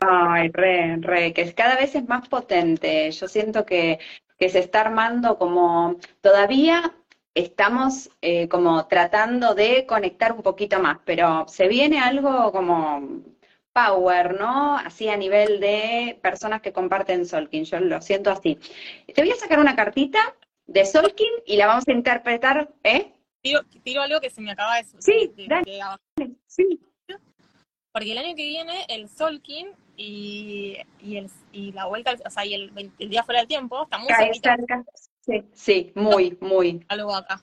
Ay, 0.00 0.48
re, 0.48 0.96
re, 0.96 1.32
que 1.32 1.54
cada 1.54 1.76
vez 1.76 1.94
es 1.94 2.08
más 2.08 2.28
potente. 2.28 3.10
Yo 3.12 3.28
siento 3.28 3.64
que, 3.64 4.00
que 4.36 4.48
se 4.48 4.58
está 4.58 4.80
armando 4.80 5.38
como 5.38 5.96
todavía 6.20 6.92
estamos 7.34 8.10
eh, 8.20 8.48
como 8.48 8.86
tratando 8.86 9.54
de 9.54 9.86
conectar 9.86 10.32
un 10.32 10.42
poquito 10.42 10.78
más, 10.80 10.98
pero 11.04 11.46
se 11.48 11.68
viene 11.68 11.98
algo 12.00 12.52
como 12.52 13.22
power, 13.72 14.38
¿no? 14.38 14.76
Así 14.76 15.08
a 15.08 15.16
nivel 15.16 15.60
de 15.60 16.18
personas 16.22 16.60
que 16.60 16.72
comparten 16.72 17.26
Solkin, 17.26 17.64
yo 17.64 17.80
lo 17.80 18.00
siento 18.02 18.30
así. 18.30 18.58
Te 19.14 19.22
voy 19.22 19.30
a 19.30 19.36
sacar 19.36 19.58
una 19.58 19.74
cartita 19.74 20.36
de 20.66 20.84
Solkin 20.84 21.32
y 21.46 21.56
la 21.56 21.66
vamos 21.66 21.84
a 21.88 21.92
interpretar, 21.92 22.70
¿eh? 22.84 23.12
Tiro, 23.42 24.02
algo 24.02 24.20
que 24.20 24.30
se 24.30 24.40
me 24.40 24.52
acaba 24.52 24.76
de 24.76 24.84
Sí, 24.98 25.32
dale, 25.48 25.80
sí. 26.46 26.80
Porque 27.92 28.12
el 28.12 28.18
año 28.18 28.36
que 28.36 28.46
viene 28.46 28.86
el 28.88 29.08
Solkin 29.08 29.70
y, 29.96 30.76
y, 31.00 31.16
el, 31.16 31.30
y 31.52 31.72
la 31.72 31.86
vuelta, 31.86 32.14
o 32.24 32.30
sea, 32.30 32.46
y 32.46 32.54
el, 32.54 32.92
el 32.98 33.08
día 33.10 33.22
fuera 33.22 33.40
del 33.40 33.48
tiempo 33.48 33.82
está 33.82 33.98
muy 33.98 34.08
cerca. 34.14 34.84
Sí, 35.22 35.44
sí, 35.52 35.92
muy, 35.94 36.36
muy. 36.40 36.84
Algo 36.88 37.14
acá. 37.14 37.42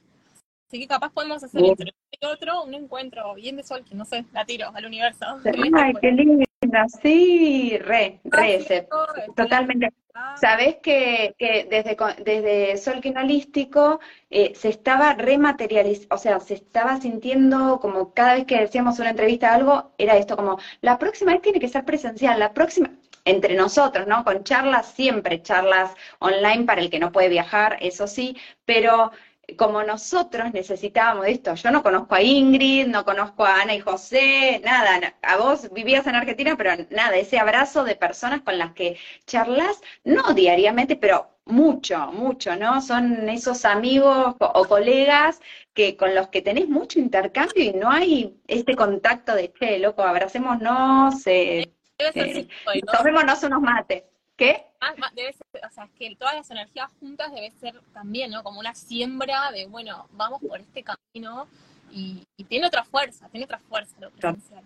Así 0.68 0.80
que 0.80 0.88
capaz 0.88 1.12
podemos 1.12 1.44
hacer 1.44 1.63
entre 1.63 1.94
otro 2.22 2.63
un 2.63 2.74
encuentro 2.74 3.34
bien 3.36 3.56
de 3.56 3.63
Solkin, 3.63 3.98
no 3.98 4.06
sé, 4.06 4.26
la 4.34 4.46
tiro 4.46 4.70
al 4.74 4.86
universo. 4.86 5.26
Ay, 5.74 5.94
qué 6.00 6.12
linda, 6.12 6.86
sí, 7.02 7.78
re, 7.80 8.20
re, 8.26 8.88
totalmente. 9.36 9.89
Sabes 10.36 10.76
que, 10.84 11.34
que, 11.38 11.65
desde, 11.70 11.96
desde 12.24 12.78
Solkin 12.78 13.18
Holístico 13.18 14.02
eh, 14.30 14.54
se 14.54 14.68
estaba 14.68 15.13
rematerializando, 15.13 16.13
o 16.13 16.18
sea, 16.18 16.39
se 16.42 16.56
estaba 16.56 17.00
sintiendo 17.00 17.80
como 17.80 18.13
cada 18.13 18.36
vez 18.36 18.46
que 18.46 18.60
decíamos 18.60 19.00
una 19.00 19.12
entrevista 19.12 19.54
algo, 19.54 19.94
era 19.98 20.18
esto 20.18 20.36
como, 20.36 20.60
la 20.82 21.00
próxima 21.00 21.32
vez 21.32 21.42
tiene 21.42 21.60
que 21.60 21.70
ser 21.70 21.86
presencial, 21.86 22.38
la 22.38 22.54
próxima, 22.54 22.92
entre 23.30 23.56
nosotros, 23.56 24.08
¿no? 24.08 24.24
Con 24.24 24.44
charlas, 24.44 24.88
siempre 24.94 25.42
charlas 25.42 25.92
online 26.20 26.65
para 26.65 26.82
el 26.82 26.89
que 26.89 27.00
no 27.00 27.12
puede 27.12 27.30
viajar, 27.30 27.78
eso 27.82 28.08
sí, 28.08 28.36
pero 28.65 29.12
como 29.58 29.84
nosotros 29.84 30.54
necesitábamos 30.54 31.28
esto, 31.28 31.56
yo 31.56 31.72
no 31.72 31.84
conozco 31.84 32.15
a 32.15 32.22
Ingrid, 32.22 32.88
no 32.88 33.04
conozco 33.06 33.46
a 33.46 33.62
Ana 33.62 33.76
y 33.76 33.80
José, 33.80 34.62
nada, 34.63 35.15
a 35.22 35.38
vos 35.38 35.72
vivías 35.74 36.06
en 36.08 36.15
Argentina, 36.15 36.56
pero 36.58 36.72
nada, 36.92 37.18
ese 37.18 37.39
abrazo 37.39 37.84
de 37.84 37.96
personas 37.96 38.42
con 38.42 38.58
las 38.58 38.74
que 38.74 38.98
charlas, 39.26 39.82
no 40.04 40.34
diariamente, 40.34 40.96
pero 40.96 41.30
mucho, 41.46 42.12
mucho, 42.12 42.56
¿no? 42.56 42.82
Son 42.82 43.28
esos 43.30 43.65
amigos 43.65 44.36
o 44.39 44.65
colegas 44.65 45.39
que 45.74 45.98
con 45.98 46.13
los 46.15 46.28
que 46.30 46.42
tenés 46.42 46.68
mucho 46.70 47.00
intercambio 47.00 47.63
y 47.63 47.74
no 47.74 47.89
hay 47.89 48.39
este 48.48 48.76
contacto 48.76 49.34
de, 49.36 49.52
che, 49.54 49.80
loco, 49.80 50.04
abracémonos, 50.04 51.26
eh, 51.28 51.74
eh, 52.00 52.48
tomémonos 52.92 53.44
unos 53.44 53.62
mates. 53.62 54.04
¿Qué? 54.36 54.66
debe 55.14 55.34
ser, 55.34 55.46
o 55.66 55.70
sea, 55.70 55.84
es 55.84 55.92
que 55.92 56.16
todas 56.16 56.34
las 56.34 56.50
energías 56.50 56.90
juntas 57.00 57.32
debe 57.34 57.52
ser 57.60 57.80
también, 57.94 58.32
¿no? 58.32 58.42
Como 58.42 58.62
una 58.62 58.74
siembra 58.74 59.52
de, 59.52 59.68
bueno, 59.68 60.08
vamos 60.12 60.42
por 60.42 60.62
este 60.62 60.82
camino 60.82 61.46
y, 61.92 62.26
tiene 62.48 62.68
otra 62.68 62.86
fuerza, 62.86 63.28
tiene 63.30 63.44
otra 63.44 63.60
fuerza 63.60 63.94
lo 64.00 64.10
presencial. 64.12 64.64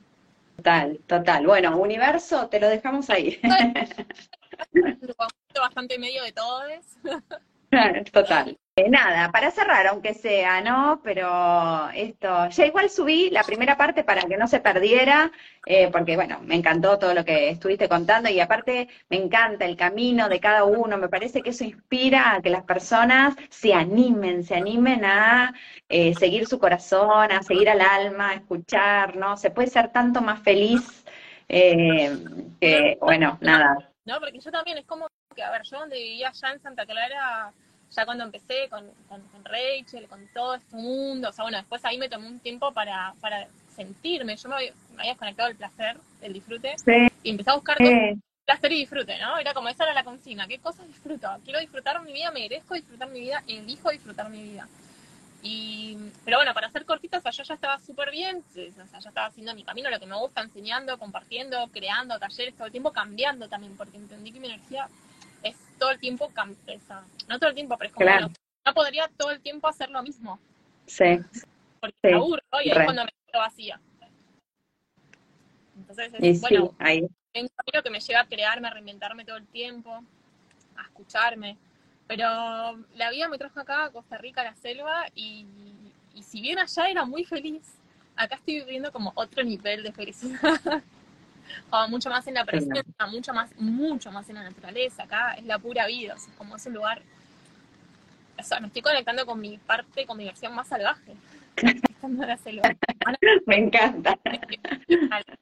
Total, 0.58 1.00
total. 1.08 1.48
Bueno, 1.48 1.76
universo, 1.78 2.48
te 2.50 2.60
lo 2.60 2.70
dejamos 2.70 3.10
ahí. 3.10 3.42
bastante 5.60 5.98
medio 5.98 6.24
de 6.24 6.32
todos. 6.32 6.70
Total. 8.12 8.58
Eh, 8.76 8.90
nada, 8.90 9.32
para 9.32 9.52
cerrar, 9.52 9.86
aunque 9.86 10.16
sea, 10.16 10.60
¿no? 10.62 11.00
Pero 11.04 11.90
esto, 11.94 12.50
ya 12.50 12.66
igual 12.66 12.90
subí 12.90 13.30
la 13.30 13.44
primera 13.44 13.78
parte 13.78 14.04
para 14.04 14.24
que 14.24 14.36
no 14.36 14.48
se 14.48 14.62
perdiera, 14.62 15.32
eh, 15.68 15.90
porque 15.92 16.16
bueno, 16.16 16.40
me 16.42 16.56
encantó 16.56 16.98
todo 16.98 17.14
lo 17.14 17.24
que 17.24 17.50
estuviste 17.50 17.88
contando 17.88 18.30
y 18.32 18.40
aparte 18.40 18.88
me 19.10 19.18
encanta 19.18 19.66
el 19.66 19.78
camino 19.78 20.28
de 20.28 20.40
cada 20.40 20.64
uno, 20.64 20.98
me 20.98 21.08
parece 21.08 21.44
que 21.44 21.52
eso 21.52 21.64
inspira 21.64 22.34
a 22.34 22.42
que 22.42 22.50
las 22.50 22.64
personas 22.64 23.36
se 23.50 23.76
animen, 23.76 24.44
se 24.44 24.56
animen 24.56 25.06
a 25.06 25.54
eh, 25.88 26.16
seguir 26.16 26.48
su 26.48 26.58
corazón, 26.58 27.32
a 27.32 27.44
seguir 27.44 27.70
al 27.70 27.82
alma, 27.82 28.32
a 28.32 28.36
escuchar, 28.36 29.16
¿no? 29.16 29.38
Se 29.38 29.52
puede 29.52 29.68
ser 29.68 29.92
tanto 29.92 30.20
más 30.20 30.42
feliz 30.42 31.06
que, 31.48 32.98
bueno, 33.00 33.38
nada. 33.42 33.78
No, 34.06 34.20
porque 34.20 34.40
yo 34.40 34.52
también 34.52 34.80
es 34.80 34.86
como 34.86 35.08
que, 35.34 35.44
a 35.44 35.52
ver, 35.52 35.64
yo 35.64 35.80
donde 35.80 35.98
vivía 35.98 36.30
allá 36.30 36.52
en 36.52 36.62
Santa 36.62 36.86
Clara 36.86 37.54
ya 37.96 38.06
cuando 38.06 38.24
empecé 38.24 38.68
con, 38.70 38.90
con, 39.08 39.22
Rachel, 39.44 40.08
con 40.08 40.28
todo 40.34 40.56
este 40.56 40.76
mundo, 40.76 41.30
o 41.30 41.32
sea, 41.32 41.44
bueno, 41.44 41.58
después 41.58 41.84
ahí 41.86 41.98
me 41.98 42.10
tomé 42.10 42.28
un 42.28 42.40
tiempo 42.40 42.74
para, 42.74 43.14
para 43.22 43.48
sentirme, 43.76 44.36
yo 44.36 44.50
me, 44.50 44.56
había, 44.56 44.74
desconectado 44.98 45.50
del 45.50 45.58
placer, 45.58 45.98
del 46.22 46.34
disfrute, 46.34 46.76
y 47.24 47.30
empecé 47.30 47.52
a 47.52 47.56
buscar 47.56 47.78
placer 48.46 48.72
y 48.72 48.80
disfrute, 48.80 49.18
¿no? 49.20 49.38
Era 49.38 49.54
como 49.54 49.70
esa 49.70 49.84
era 49.84 49.94
la 49.94 50.04
consigna, 50.04 50.48
¿qué 50.48 50.60
cosas 50.60 50.88
disfruto? 50.88 51.30
Quiero 51.44 51.60
disfrutar 51.60 52.02
mi 52.02 52.14
vida, 52.14 52.32
merezco 52.32 52.74
disfrutar 52.74 53.10
mi 53.10 53.22
vida, 53.22 53.44
elijo 53.48 53.90
disfrutar 53.90 54.30
mi 54.30 54.44
vida. 54.44 54.68
Y, 55.46 55.98
pero 56.24 56.38
bueno, 56.38 56.54
para 56.54 56.68
hacer 56.68 56.86
cortitas, 56.86 57.20
o 57.20 57.24
sea, 57.24 57.32
yo 57.32 57.44
ya 57.44 57.56
estaba 57.56 57.78
súper 57.80 58.12
bien, 58.12 58.38
o 58.38 58.88
sea, 58.88 59.00
ya 59.00 59.10
estaba 59.10 59.28
haciendo 59.28 59.54
mi 59.54 59.64
camino, 59.64 59.90
lo 59.90 60.00
que 60.00 60.06
me 60.06 60.18
gusta, 60.18 60.42
enseñando, 60.42 60.98
compartiendo, 60.98 61.70
creando 61.72 62.18
talleres, 62.18 62.56
todo 62.56 62.68
el 62.68 62.72
tiempo 62.72 62.92
cambiando 62.92 63.50
también, 63.50 63.76
porque 63.76 63.98
entendí 63.98 64.32
que 64.32 64.40
mi 64.40 64.48
energía 64.48 64.88
es 65.44 65.56
todo 65.78 65.92
el 65.92 66.00
tiempo, 66.00 66.32
no 67.28 67.40
todo 67.40 67.50
el 67.50 67.56
tiempo, 67.56 67.78
pero 67.78 67.90
es 67.90 67.94
como, 67.94 68.10
no, 68.66 68.74
podría 68.74 69.10
todo 69.18 69.32
el 69.32 69.42
tiempo 69.42 69.68
hacer 69.68 69.90
lo 69.90 70.02
mismo. 70.02 70.40
Sí. 70.86 71.20
Porque 71.80 71.96
me 72.04 72.14
aburro 72.14 72.42
y 72.64 72.70
ahí 72.70 72.78
es 72.78 72.84
cuando 72.86 73.04
me 73.04 73.12
quedo 73.28 73.42
vacía. 73.42 73.80
Entonces, 75.76 76.14
es, 76.20 76.42
bueno, 76.42 76.68
sí, 76.68 76.76
ahí. 76.80 77.02
un 77.02 77.50
camino 77.56 77.84
que 77.84 77.90
me 77.90 78.00
lleva 78.00 78.22
a 78.22 78.28
crearme, 78.28 78.68
a 78.68 78.72
reinventarme 78.72 79.26
todo 79.26 79.38
el 79.38 79.48
tiempo, 79.48 80.04
a 80.78 80.84
escucharme. 80.84 81.58
Pero 82.08 82.26
la 82.96 83.10
vida 83.12 83.28
me 83.28 83.38
trajo 83.38 83.60
acá 83.60 83.86
a 83.86 83.92
Costa 83.92 84.18
Rica, 84.18 84.42
a 84.42 84.46
la 84.46 84.56
selva, 84.56 85.06
y, 85.16 85.46
y 86.14 86.24
si 86.24 86.42
bien 86.42 86.60
allá 86.60 86.90
era 86.90 87.06
muy 87.06 87.24
feliz, 87.26 87.64
acá 88.16 88.36
estoy 88.36 88.60
viviendo 88.60 88.92
como 88.92 89.12
otro 89.16 89.44
nivel 89.44 89.84
de 89.84 89.92
felicidad. 89.92 90.40
o 91.70 91.88
mucho 91.88 92.10
más 92.10 92.28
en 92.28 92.36
la 92.36 92.46
presencia, 92.46 92.84
mucho 93.10 93.34
más, 93.34 93.56
mucho 93.58 94.12
más 94.12 94.30
en 94.30 94.36
la 94.36 94.44
naturaleza. 94.44 95.04
Acá 95.04 95.34
es 95.34 95.46
la 95.46 95.60
pura 95.60 95.88
vida, 95.88 96.16
es 96.16 96.28
como 96.38 96.56
ese 96.56 96.70
lugar. 96.70 97.02
O 98.40 98.44
sea, 98.44 98.60
me 98.60 98.68
estoy 98.68 98.82
conectando 98.82 99.26
con 99.26 99.40
mi 99.40 99.58
parte, 99.58 100.06
con 100.06 100.18
mi 100.18 100.26
versión 100.26 100.54
más 100.56 100.68
salvaje. 100.68 101.14
me 103.46 103.58
encanta. 103.58 104.18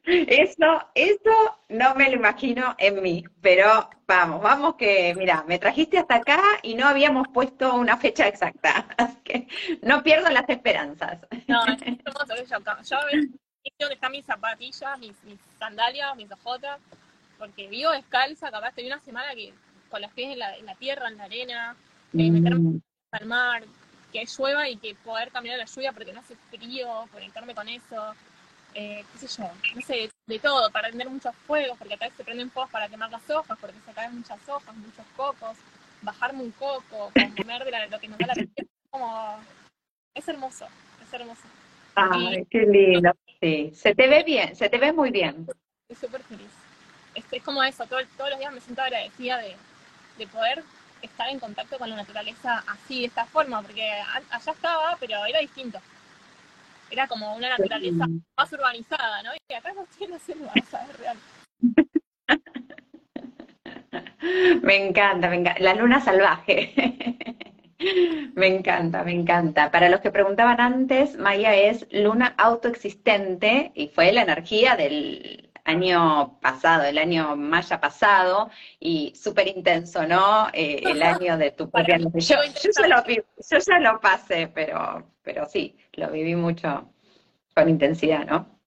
Eso, 0.06 0.90
eso 0.94 1.58
no 1.70 1.96
me 1.96 2.10
lo 2.10 2.16
imagino 2.18 2.76
en 2.78 3.02
mí, 3.02 3.24
pero 3.42 3.90
vamos, 4.08 4.42
vamos 4.42 4.76
que, 4.76 5.14
mira, 5.18 5.44
me 5.48 5.58
trajiste 5.58 5.98
hasta 5.98 6.16
acá 6.16 6.42
y 6.64 6.76
no 6.76 6.88
habíamos 6.88 7.28
puesto 7.30 7.76
una 7.76 7.98
fecha 7.98 8.28
exacta, 8.28 8.86
así 8.98 9.18
que 9.24 9.48
no 9.82 10.04
pierdo 10.04 10.30
las 10.30 10.48
esperanzas. 10.50 11.20
No, 11.48 11.66
es 11.66 11.82
hermoso, 11.82 12.36
yo, 12.50 12.60
yo 12.84 12.98
donde 13.80 13.96
están 13.96 14.12
mis 14.12 14.26
zapatillas, 14.26 15.00
mis, 15.00 15.16
sandalias, 15.60 16.16
mis 16.16 16.32
ojotas, 16.32 16.80
porque 17.38 17.68
vivo 17.68 17.92
descalza, 17.92 18.52
capaz 18.52 18.70
estoy 18.70 18.88
una 18.88 19.00
semana 19.00 19.34
que 19.36 19.54
con 19.90 20.02
los 20.02 20.12
pies 20.12 20.34
en 20.34 20.40
la, 20.40 20.56
en 20.56 20.66
la 20.66 20.76
tierra, 20.76 21.08
en 21.08 21.18
la 21.18 21.26
arena, 21.26 21.76
eh, 22.14 22.32
meterme 22.32 22.60
mm. 22.60 22.82
al 23.12 23.26
mar, 23.26 23.64
que 24.12 24.26
llueva 24.26 24.70
y 24.70 24.78
que 24.78 24.96
poder 24.96 25.32
caminar 25.32 25.58
la 25.58 25.66
lluvia 25.66 25.92
porque 25.92 26.14
no 26.14 26.20
hace 26.20 26.36
frío, 26.50 27.08
conectarme 27.12 27.56
con 27.56 27.68
eso, 27.68 28.14
eh, 28.74 29.04
qué 29.12 29.28
sé 29.28 29.42
yo, 29.42 29.50
no 29.76 29.82
sé, 29.82 30.10
de 30.28 30.40
todo, 30.40 30.72
para 30.72 30.88
prender 30.88 31.10
muchos 31.10 31.36
fuegos, 31.48 31.78
porque 31.78 31.96
acá 31.96 32.10
se 32.16 32.24
prenden 32.24 32.50
fuegos 32.52 32.72
para 32.72 32.88
quemar 32.88 33.12
las 33.12 33.30
hojas, 33.30 33.58
porque 33.60 33.78
se 33.86 33.94
caen 33.94 34.16
muchas 34.16 34.40
hojas, 34.48 34.76
muchos 34.76 35.06
cocos, 35.16 35.58
bajarme 36.02 36.44
un 36.44 36.52
coco, 36.52 37.12
comer 37.38 37.64
de 37.64 37.90
lo 37.90 38.00
que 38.00 38.08
nos 38.08 38.18
da 38.18 38.28
la 38.28 38.34
es 38.34 38.68
como, 38.90 39.40
es 40.16 40.28
hermoso, 40.28 40.68
es 41.04 41.14
hermoso. 41.14 41.44
Ay, 41.96 42.46
qué 42.50 42.60
lindo. 42.60 43.12
Sí, 43.42 43.72
se 43.74 43.96
te 43.96 44.08
ve 44.08 44.24
bien, 44.24 44.56
se 44.56 44.70
te 44.70 44.78
ve 44.78 44.94
muy 44.94 45.10
bien. 45.10 45.48
Estoy 45.90 46.08
súper 46.08 46.22
feliz. 46.24 46.52
Es, 47.16 47.44
como 47.44 47.64
eso, 47.64 47.86
todos 47.88 48.06
los 48.30 48.40
días 48.40 48.54
me 48.54 48.62
siento 48.62 48.84
agradecida 48.84 49.40
de, 49.40 49.56
de 50.18 50.28
poder 50.28 50.64
estar 51.02 51.28
en 51.28 51.40
contacto 51.40 51.80
con 51.80 51.90
la 51.90 51.96
naturaleza 51.96 52.64
así, 52.68 53.02
de 53.02 53.08
esta 53.08 53.26
forma, 53.26 53.64
porque 53.64 53.90
allá 54.30 54.52
estaba, 54.52 54.96
pero 55.00 55.26
era 55.26 55.40
distinto. 55.40 55.80
Era 56.92 57.08
como 57.08 57.36
una 57.36 57.50
naturaleza 57.50 58.06
más 58.38 58.54
urbanizada, 58.54 59.24
¿no? 59.24 59.32
Y 59.50 59.54
acá 59.54 59.74
no 59.74 59.86
tiene 59.98 60.18
o 60.18 60.20
sea, 60.20 60.88
es 60.90 61.00
real. 61.00 61.18
Me 64.62 64.88
encanta, 64.88 65.30
me 65.30 65.38
encanta. 65.38 65.60
La 65.62 65.74
luna 65.74 66.00
salvaje. 66.00 67.18
Me 68.36 68.48
encanta, 68.48 69.04
me 69.04 69.12
encanta. 69.12 69.72
Para 69.72 69.90
los 69.90 70.02
que 70.02 70.12
preguntaban 70.12 70.60
antes, 70.60 71.18
Maya 71.18 71.56
es 71.56 71.88
luna 71.92 72.34
autoexistente 72.38 73.72
y 73.76 73.88
fue 73.88 74.12
la 74.12 74.22
energía 74.22 74.76
del 74.76 75.50
año 75.64 76.40
pasado, 76.42 76.84
el 76.84 76.98
año 76.98 77.36
maya 77.36 77.80
pasado, 77.80 78.50
y 78.80 79.14
súper 79.16 79.48
intenso, 79.48 80.06
¿no? 80.08 80.48
Eh, 80.54 80.82
el 80.84 81.02
año 81.04 81.38
de 81.38 81.52
tu 81.52 81.70
propia 81.70 81.98
yo, 81.98 82.10
yo, 82.14 82.38
ya 82.82 82.88
lo, 82.88 83.04
yo 83.06 83.58
ya 83.60 83.80
lo 83.80 84.00
pasé, 84.00 84.48
pero, 84.48 85.08
pero 85.22 85.46
sí, 85.48 85.78
lo 85.94 86.10
viví 86.12 86.36
mucho 86.36 86.92
con 87.56 87.70
intensidad, 87.70 88.26
¿no? 88.26 88.60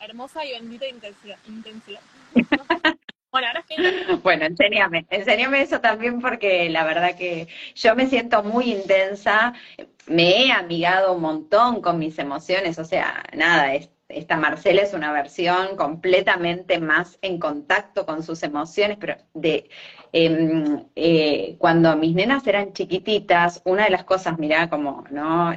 Hermosa 0.00 0.44
y 0.44 0.52
bendita 0.52 0.86
intensidad. 0.86 1.38
intensidad. 1.46 2.00
Bueno, 4.22 4.44
enséñame, 4.44 5.06
enséñame 5.10 5.62
eso 5.62 5.80
también 5.80 6.20
porque 6.20 6.68
la 6.68 6.84
verdad 6.84 7.16
que 7.16 7.48
yo 7.74 7.94
me 7.94 8.06
siento 8.06 8.42
muy 8.42 8.72
intensa, 8.72 9.54
me 10.06 10.46
he 10.46 10.52
amigado 10.52 11.14
un 11.14 11.22
montón 11.22 11.80
con 11.80 11.98
mis 11.98 12.18
emociones, 12.18 12.78
o 12.78 12.84
sea, 12.84 13.22
nada, 13.36 13.72
esta 14.08 14.36
Marcela 14.36 14.82
es 14.82 14.94
una 14.94 15.12
versión 15.12 15.76
completamente 15.76 16.80
más 16.80 17.18
en 17.22 17.38
contacto 17.38 18.04
con 18.04 18.22
sus 18.24 18.42
emociones, 18.42 18.98
pero 19.00 19.16
de 19.34 19.70
em, 20.12 20.84
eh, 20.96 21.54
cuando 21.58 21.96
mis 21.96 22.14
nenas 22.14 22.44
eran 22.46 22.72
chiquititas, 22.72 23.62
una 23.64 23.84
de 23.84 23.90
las 23.90 24.04
cosas, 24.04 24.38
mirá, 24.38 24.68
como 24.68 25.04
no 25.10 25.54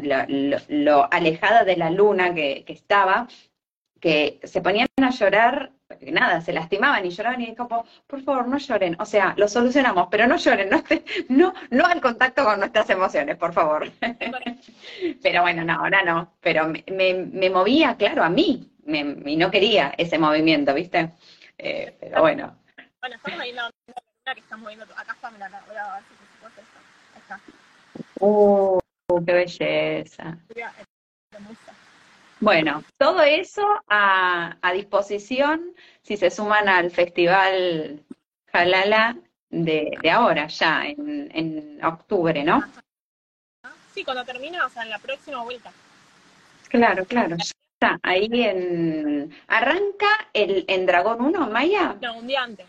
lo, 0.70 1.12
alejada 1.12 1.64
de 1.64 1.78
la 1.78 1.90
luna 1.90 2.36
que 2.36 2.64
estaba, 2.68 3.28
que 4.00 4.40
se 4.44 4.62
ponían 4.62 4.88
a 5.02 5.10
llorar 5.10 5.72
nada, 6.12 6.42
se 6.42 6.54
lastimaban 6.54 7.06
y 7.06 7.10
lloraban 7.10 7.42
y 7.42 7.56
como, 7.56 7.86
por 8.08 8.22
favor, 8.24 8.48
no 8.48 8.58
lloren, 8.58 8.96
o 9.00 9.06
sea, 9.06 9.34
lo 9.38 9.48
solucionamos, 9.48 10.08
pero 10.10 10.28
no 10.28 10.38
lloren, 10.38 10.70
no, 10.70 10.84
no, 11.30 11.54
no 11.70 11.86
al 11.86 12.02
contacto 12.02 12.44
con 12.44 12.60
nuestras 12.60 12.90
emociones, 12.90 13.38
por 13.38 13.54
favor. 13.54 13.92
pero 15.22 15.42
bueno, 15.42 15.64
no, 15.64 15.74
ahora 15.74 16.04
no, 16.04 16.34
pero 16.42 16.68
me, 16.68 16.84
me, 17.32 17.50
movía, 17.50 17.96
claro, 17.98 18.24
a 18.24 18.30
mí, 18.30 18.72
me, 18.86 19.00
y 19.26 19.36
no 19.36 19.52
quería 19.52 19.94
ese 19.98 20.18
movimiento, 20.18 20.74
¿viste? 20.74 21.12
Eh, 21.58 21.96
pero 22.00 22.22
bueno. 22.22 22.58
Bueno, 23.00 23.16
estamos 23.16 23.40
ahí 23.40 23.52
la 23.54 23.72
que 24.34 24.40
está 24.40 24.58
moviendo, 24.58 24.86
acá 24.96 25.14
está, 25.14 25.32
mira, 25.32 25.50
voy 25.68 25.76
a 25.76 25.94
ver 25.96 26.04
si 26.04 26.16
se 26.16 26.62
esto. 26.62 26.80
Ahí 27.14 27.22
está. 27.22 27.40
Uh, 28.20 28.80
qué 29.26 29.34
belleza. 29.34 30.38
Bueno, 32.44 32.84
todo 32.98 33.22
eso 33.22 33.66
a, 33.88 34.58
disposición 34.74 35.74
si 36.02 36.18
se 36.18 36.30
suman 36.30 36.68
al 36.68 36.92
festival 36.92 38.04
Jalala 38.52 39.16
de, 39.50 39.98
ahora, 40.12 40.48
ya 40.48 40.84
en, 40.86 41.80
octubre, 41.82 42.44
¿no? 42.44 42.62
Sí, 43.94 44.04
cuando 44.04 44.26
termina, 44.26 44.66
o 44.66 44.70
sea, 44.70 44.84
en 44.84 44.90
la 44.90 45.00
próxima 45.00 45.42
vuelta. 45.42 45.72
Claro, 46.68 47.06
claro. 47.06 47.38
Está 47.38 47.98
ahí 48.04 48.28
en. 48.32 49.34
¿Arranca 49.48 50.28
el, 50.34 50.66
en 50.68 50.86
Dragón 50.86 51.22
1, 51.22 51.50
Maya? 51.50 51.96
No, 52.02 52.18
un 52.18 52.28
día 52.28 52.44
antes. 52.44 52.68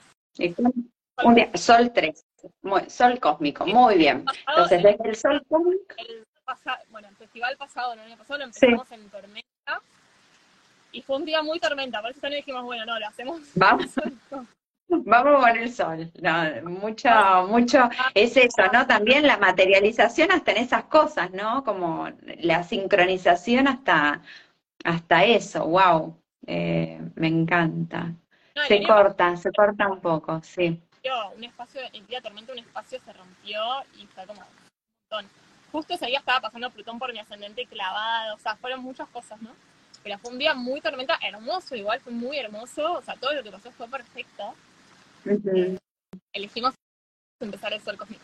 Un 1.25 1.35
día, 1.35 1.51
Sol 1.55 1.91
3, 1.93 2.25
Sol 2.87 3.19
cósmico, 3.19 3.67
muy 3.67 3.97
bien. 3.97 4.25
Entonces, 4.47 4.85
desde 4.85 5.09
el 5.09 5.17
Sol 5.17 5.45
cósmico. 5.49 5.97
El 5.97 6.25
bueno, 6.91 7.09
el 7.09 7.17
festival 7.17 7.57
pasado, 7.57 7.95
el 7.95 8.01
año 8.01 8.17
pasado, 8.17 8.39
lo 8.39 8.45
empezamos 8.45 8.93
en 8.93 9.11
tormenta 9.11 9.54
y 10.95 11.03
fue 11.03 11.17
un 11.17 11.25
día 11.25 11.43
muy 11.43 11.59
tormenta, 11.59 12.01
por 12.01 12.13
eso 12.13 12.21
también 12.21 12.41
dijimos, 12.41 12.63
bueno, 12.65 12.87
no, 12.87 12.99
lo 12.99 13.07
hacemos. 13.07 13.41
Vamos. 13.55 13.87
Vamos 14.89 15.45
con 15.45 15.57
el 15.57 15.73
sol, 15.73 16.13
no, 16.21 16.71
mucho, 16.71 17.11
mucho, 17.49 17.89
es 18.15 18.37
eso, 18.37 18.63
¿no? 18.73 18.87
También 18.87 19.27
la 19.27 19.39
materialización 19.39 20.31
hasta 20.31 20.53
en 20.53 20.59
esas 20.59 20.85
cosas, 20.85 21.33
¿no? 21.33 21.65
Como 21.65 22.11
la 22.39 22.63
sincronización 22.63 23.67
hasta, 23.67 24.21
hasta 24.85 25.25
eso, 25.25 25.67
wow, 25.67 26.17
eh, 26.47 27.01
me 27.17 27.29
encanta. 27.29 28.13
se 28.69 28.87
corta, 28.87 29.37
se 29.37 29.51
corta 29.53 29.89
un 29.89 30.01
poco, 30.01 30.41
sí. 30.43 30.81
Un 31.37 31.45
espacio, 31.45 31.81
el 31.93 32.07
día 32.07 32.21
tormenta 32.21 32.53
un 32.53 32.59
espacio 32.59 33.01
se 33.05 33.13
rompió 33.13 33.61
y 33.99 34.07
fue 34.07 34.27
como 34.27 34.41
un 34.41 34.47
montón. 35.11 35.31
Justo 35.73 35.95
ese 35.95 36.07
día 36.07 36.21
estaba 36.21 36.41
pasando 36.43 36.71
Plutón 36.71 36.99
por 36.99 37.13
mi 37.13 37.19
ascendente 37.19 37.67
clavado, 37.67 38.37
o 38.37 38.39
sea, 38.39 38.55
fueron 38.57 38.83
muchas 38.83 39.09
cosas, 39.09 39.41
¿no? 39.43 39.51
Pero 40.05 40.19
fue 40.19 40.33
un 40.33 40.39
día 40.39 40.55
muy 40.55 40.83
tormenta, 40.83 41.19
hermoso 41.27 41.75
igual, 41.75 41.99
fue 42.01 42.13
muy 42.13 42.39
hermoso, 42.39 42.93
o 42.93 43.03
sea, 43.03 43.15
todo 43.17 43.33
lo 43.33 43.43
que 43.43 43.51
pasó 43.51 43.73
fue 43.73 43.89
perfecto. 43.89 44.55
elegimos 46.35 46.75
empezar 47.41 47.73
el 47.73 47.81
sol 47.81 47.97
conmigo. 47.97 48.23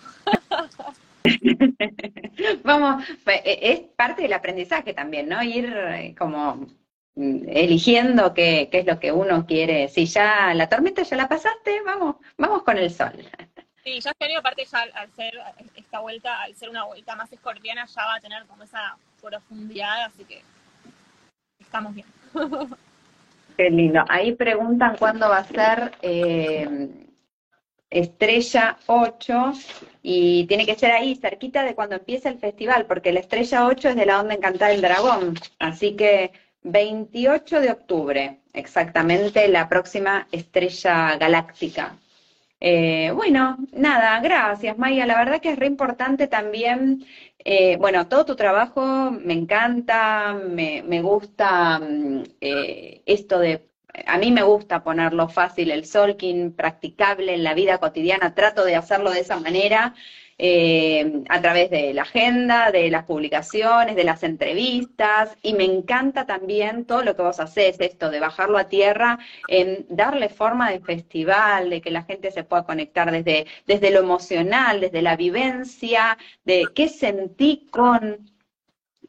Vamos, 2.65 3.03
e, 3.27 3.59
es 3.63 3.81
parte 3.97 4.23
del 4.23 4.35
aprendizaje 4.35 4.93
también, 4.93 5.29
¿no? 5.29 5.43
Ir 5.43 5.73
eh, 5.75 6.15
como 6.19 6.67
mm, 7.15 7.49
eligiendo 7.49 8.35
qué, 8.35 8.69
qué, 8.71 8.81
es 8.81 8.87
lo 8.87 9.01
que 9.01 9.11
uno 9.11 9.47
quiere. 9.47 9.89
Si 9.89 10.05
ya 10.05 10.53
la 10.53 10.69
tormenta 10.69 11.03
ya 11.03 11.17
la 11.17 11.29
pasaste, 11.29 11.81
vamos, 11.83 12.17
vamos 12.37 12.63
con 12.63 12.77
el 12.77 12.91
sol. 12.91 13.13
Sí, 13.83 13.99
ya 13.99 14.11
este 14.11 14.37
aparte 14.37 14.67
ya 14.67 14.81
al 14.93 15.11
ser 15.13 15.33
esta 15.75 16.01
vuelta, 16.01 16.43
al 16.43 16.55
ser 16.55 16.69
una 16.69 16.85
vuelta 16.85 17.17
más 17.17 17.33
escorpiana, 17.33 17.87
ya 17.87 18.05
va 18.05 18.17
a 18.17 18.21
tener 18.21 18.45
como 18.45 18.65
esa 18.65 18.99
profundidad, 19.23 20.05
así 20.05 20.23
que 20.27 20.43
estamos 21.71 21.95
bien. 21.95 22.07
Qué 23.57 23.71
lindo. 23.71 24.05
Ahí 24.09 24.35
preguntan 24.35 24.97
cuándo 24.99 25.29
va 25.29 25.39
a 25.39 25.45
ser 25.45 25.93
eh, 26.03 26.89
Estrella 27.89 28.77
8 28.87 29.53
y 30.03 30.47
tiene 30.47 30.67
que 30.67 30.75
ser 30.75 30.91
ahí, 30.91 31.15
cerquita 31.15 31.63
de 31.63 31.77
cuando 31.77 31.95
empieza 31.95 32.29
el 32.29 32.39
festival, 32.39 32.87
porque 32.87 33.13
la 33.13 33.21
Estrella 33.21 33.67
8 33.67 33.91
es 33.91 33.97
de 33.97 34.07
la 34.07 34.21
onda 34.21 34.35
encantada 34.35 34.73
del 34.73 34.81
dragón. 34.81 35.35
Así 35.61 35.95
que 35.95 36.33
28 36.65 37.61
de 37.61 37.71
octubre, 37.71 38.41
exactamente 38.53 39.47
la 39.47 39.69
próxima 39.69 40.27
Estrella 40.33 41.17
Galáctica. 41.19 41.97
Eh, 42.61 43.11
bueno, 43.15 43.57
nada, 43.73 44.21
gracias 44.21 44.77
Maya. 44.79 45.07
La 45.07 45.17
verdad 45.19 45.41
que 45.41 45.51
es 45.53 45.59
re 45.59 45.67
importante 45.67 46.27
también 46.27 47.07
eh, 47.45 47.77
bueno, 47.79 48.07
todo 48.09 48.27
tu 48.27 48.37
trabajo 48.37 49.11
me 49.11 49.33
encanta, 49.33 50.35
me, 50.35 51.01
gusta 51.03 51.79
mm, 51.79 52.23
eh, 52.41 53.03
esto 53.07 53.39
de, 53.39 53.67
a 54.07 54.19
mí 54.19 54.31
me 54.31 54.43
gusta 54.43 54.85
ponerlo 54.85 55.29
fácil, 55.29 55.71
el 55.71 55.87
solking, 55.87 56.53
practicable 56.55 57.35
en 57.35 57.45
la 57.45 57.55
vida 57.55 57.79
cotidiana, 57.79 58.35
trato 58.35 58.65
de 58.65 58.77
hacerlo 58.77 59.11
de 59.11 59.21
esa 59.21 59.41
manera 59.41 59.95
eh, 60.43 61.23
a 61.29 61.43
través 61.43 61.69
de 61.69 61.93
la 61.93 62.03
agenda, 62.03 62.71
de 62.71 62.89
las 62.91 63.05
publicaciones, 63.05 63.95
de 63.95 64.05
las 64.05 64.23
entrevistas, 64.23 65.37
y 65.43 65.53
me 65.53 65.65
encanta 65.65 66.25
también 66.25 66.87
todo 66.87 67.03
lo 67.03 67.15
que 67.15 67.21
vos 67.21 67.41
haces, 67.41 67.79
esto 67.79 68.09
de 68.09 68.21
bajarlo 68.21 68.57
a 68.57 68.69
tierra, 68.69 69.19
en 69.49 69.85
darle 69.91 70.31
forma 70.31 70.71
de 70.71 70.81
festival, 70.81 71.69
de 71.69 71.83
que 71.83 71.91
la 71.91 72.05
gente 72.05 72.31
se 72.31 72.43
pueda 72.43 72.65
conectar 72.65 73.11
desde, 73.11 73.47
desde 73.67 73.91
lo 73.91 74.01
emocional, 74.01 74.81
desde 74.81 75.03
la 75.03 75.15
vivencia, 75.17 76.17
de 76.47 76.65
qué 76.75 76.89
sentí 76.89 77.69
con 77.71 78.31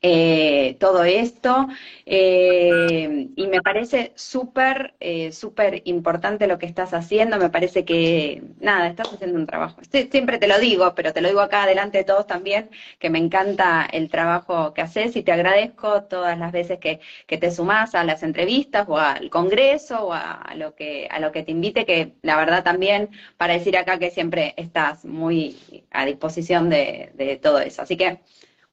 eh, 0.01 0.77
todo 0.79 1.03
esto. 1.03 1.67
Eh, 2.05 3.29
y 3.35 3.47
me 3.47 3.61
parece 3.61 4.11
súper, 4.15 4.95
eh, 4.99 5.31
súper 5.31 5.81
importante 5.85 6.47
lo 6.47 6.57
que 6.57 6.65
estás 6.65 6.93
haciendo. 6.93 7.37
Me 7.37 7.49
parece 7.49 7.85
que, 7.85 8.43
nada, 8.59 8.87
estás 8.87 9.13
haciendo 9.13 9.37
un 9.37 9.45
trabajo. 9.45 9.81
siempre 10.11 10.37
te 10.39 10.47
lo 10.47 10.59
digo, 10.59 10.93
pero 10.95 11.13
te 11.13 11.21
lo 11.21 11.29
digo 11.29 11.41
acá 11.41 11.65
delante 11.65 11.99
de 11.99 12.03
todos 12.03 12.27
también, 12.27 12.69
que 12.99 13.09
me 13.09 13.19
encanta 13.19 13.87
el 13.91 14.09
trabajo 14.09 14.73
que 14.73 14.81
haces 14.81 15.15
y 15.15 15.23
te 15.23 15.31
agradezco 15.31 16.03
todas 16.03 16.37
las 16.37 16.51
veces 16.51 16.79
que, 16.79 16.99
que 17.27 17.37
te 17.37 17.51
sumás 17.51 17.95
a 17.95 18.03
las 18.03 18.23
entrevistas 18.23 18.87
o 18.89 18.97
al 18.97 19.29
congreso 19.29 20.07
o 20.07 20.13
a, 20.13 20.53
lo 20.55 20.75
que, 20.75 21.07
a 21.11 21.19
lo 21.19 21.31
que 21.31 21.43
te 21.43 21.51
invite, 21.51 21.85
que 21.85 22.13
la 22.21 22.37
verdad 22.37 22.63
también 22.63 23.09
para 23.37 23.53
decir 23.53 23.77
acá 23.77 23.99
que 23.99 24.11
siempre 24.11 24.53
estás 24.57 25.05
muy 25.05 25.57
a 25.91 26.05
disposición 26.05 26.69
de, 26.69 27.11
de 27.15 27.37
todo 27.37 27.59
eso. 27.59 27.81
Así 27.81 27.97
que 27.97 28.19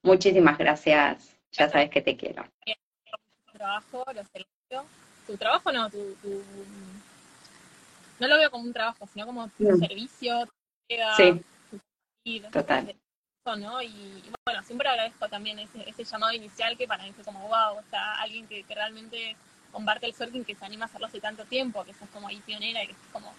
Muchísimas 0.03 0.59
gracias. 0.59 1.37
Ya 1.53 1.69
sabes 1.69 1.91
que 1.91 2.03
te 2.03 2.17
quiero. 2.17 2.45
Tu 2.65 3.53
trabajo, 3.53 4.05
lo 4.13 4.23
Tu 5.27 5.37
trabajo 5.37 5.73
no, 5.73 5.91
tu, 5.91 6.17
no 8.21 8.29
lo 8.29 8.37
veo 8.37 8.51
como 8.51 8.65
un 8.65 8.73
trabajo, 8.73 9.07
sino 9.13 9.27
como 9.27 9.49
tu 9.49 9.77
servicio, 9.79 10.49
sí. 11.17 11.43
Total. 12.53 12.95
¿no? 13.57 13.83
Y, 13.83 14.23
bueno, 14.45 14.63
siempre 14.63 14.89
agradezco 14.89 15.29
también 15.29 15.59
ese, 15.59 15.89
ese, 15.89 16.05
llamado 16.05 16.33
inicial 16.35 16.77
que 16.77 16.87
para 16.87 17.05
mí 17.05 17.13
fue 17.13 17.25
como, 17.25 17.41
wow, 17.49 17.79
o 17.79 17.83
sea, 17.91 18.17
alguien 18.17 18.47
que, 18.47 18.65
realmente 18.69 19.37
comparte 19.73 20.07
el 20.07 20.15
surfing, 20.15 20.45
que 20.45 20.55
se 20.55 20.65
anima 20.65 20.85
a 20.85 20.89
hacerlo 20.89 21.07
hace 21.07 21.21
tanto 21.21 21.45
tiempo, 21.45 21.85
que 21.85 21.93
estás 21.93 22.09
como 22.11 22.29
ahí 22.29 22.41
pionera 22.45 22.83
y 22.83 22.89
que 22.89 22.93
es 22.93 22.99
como, 23.12 23.33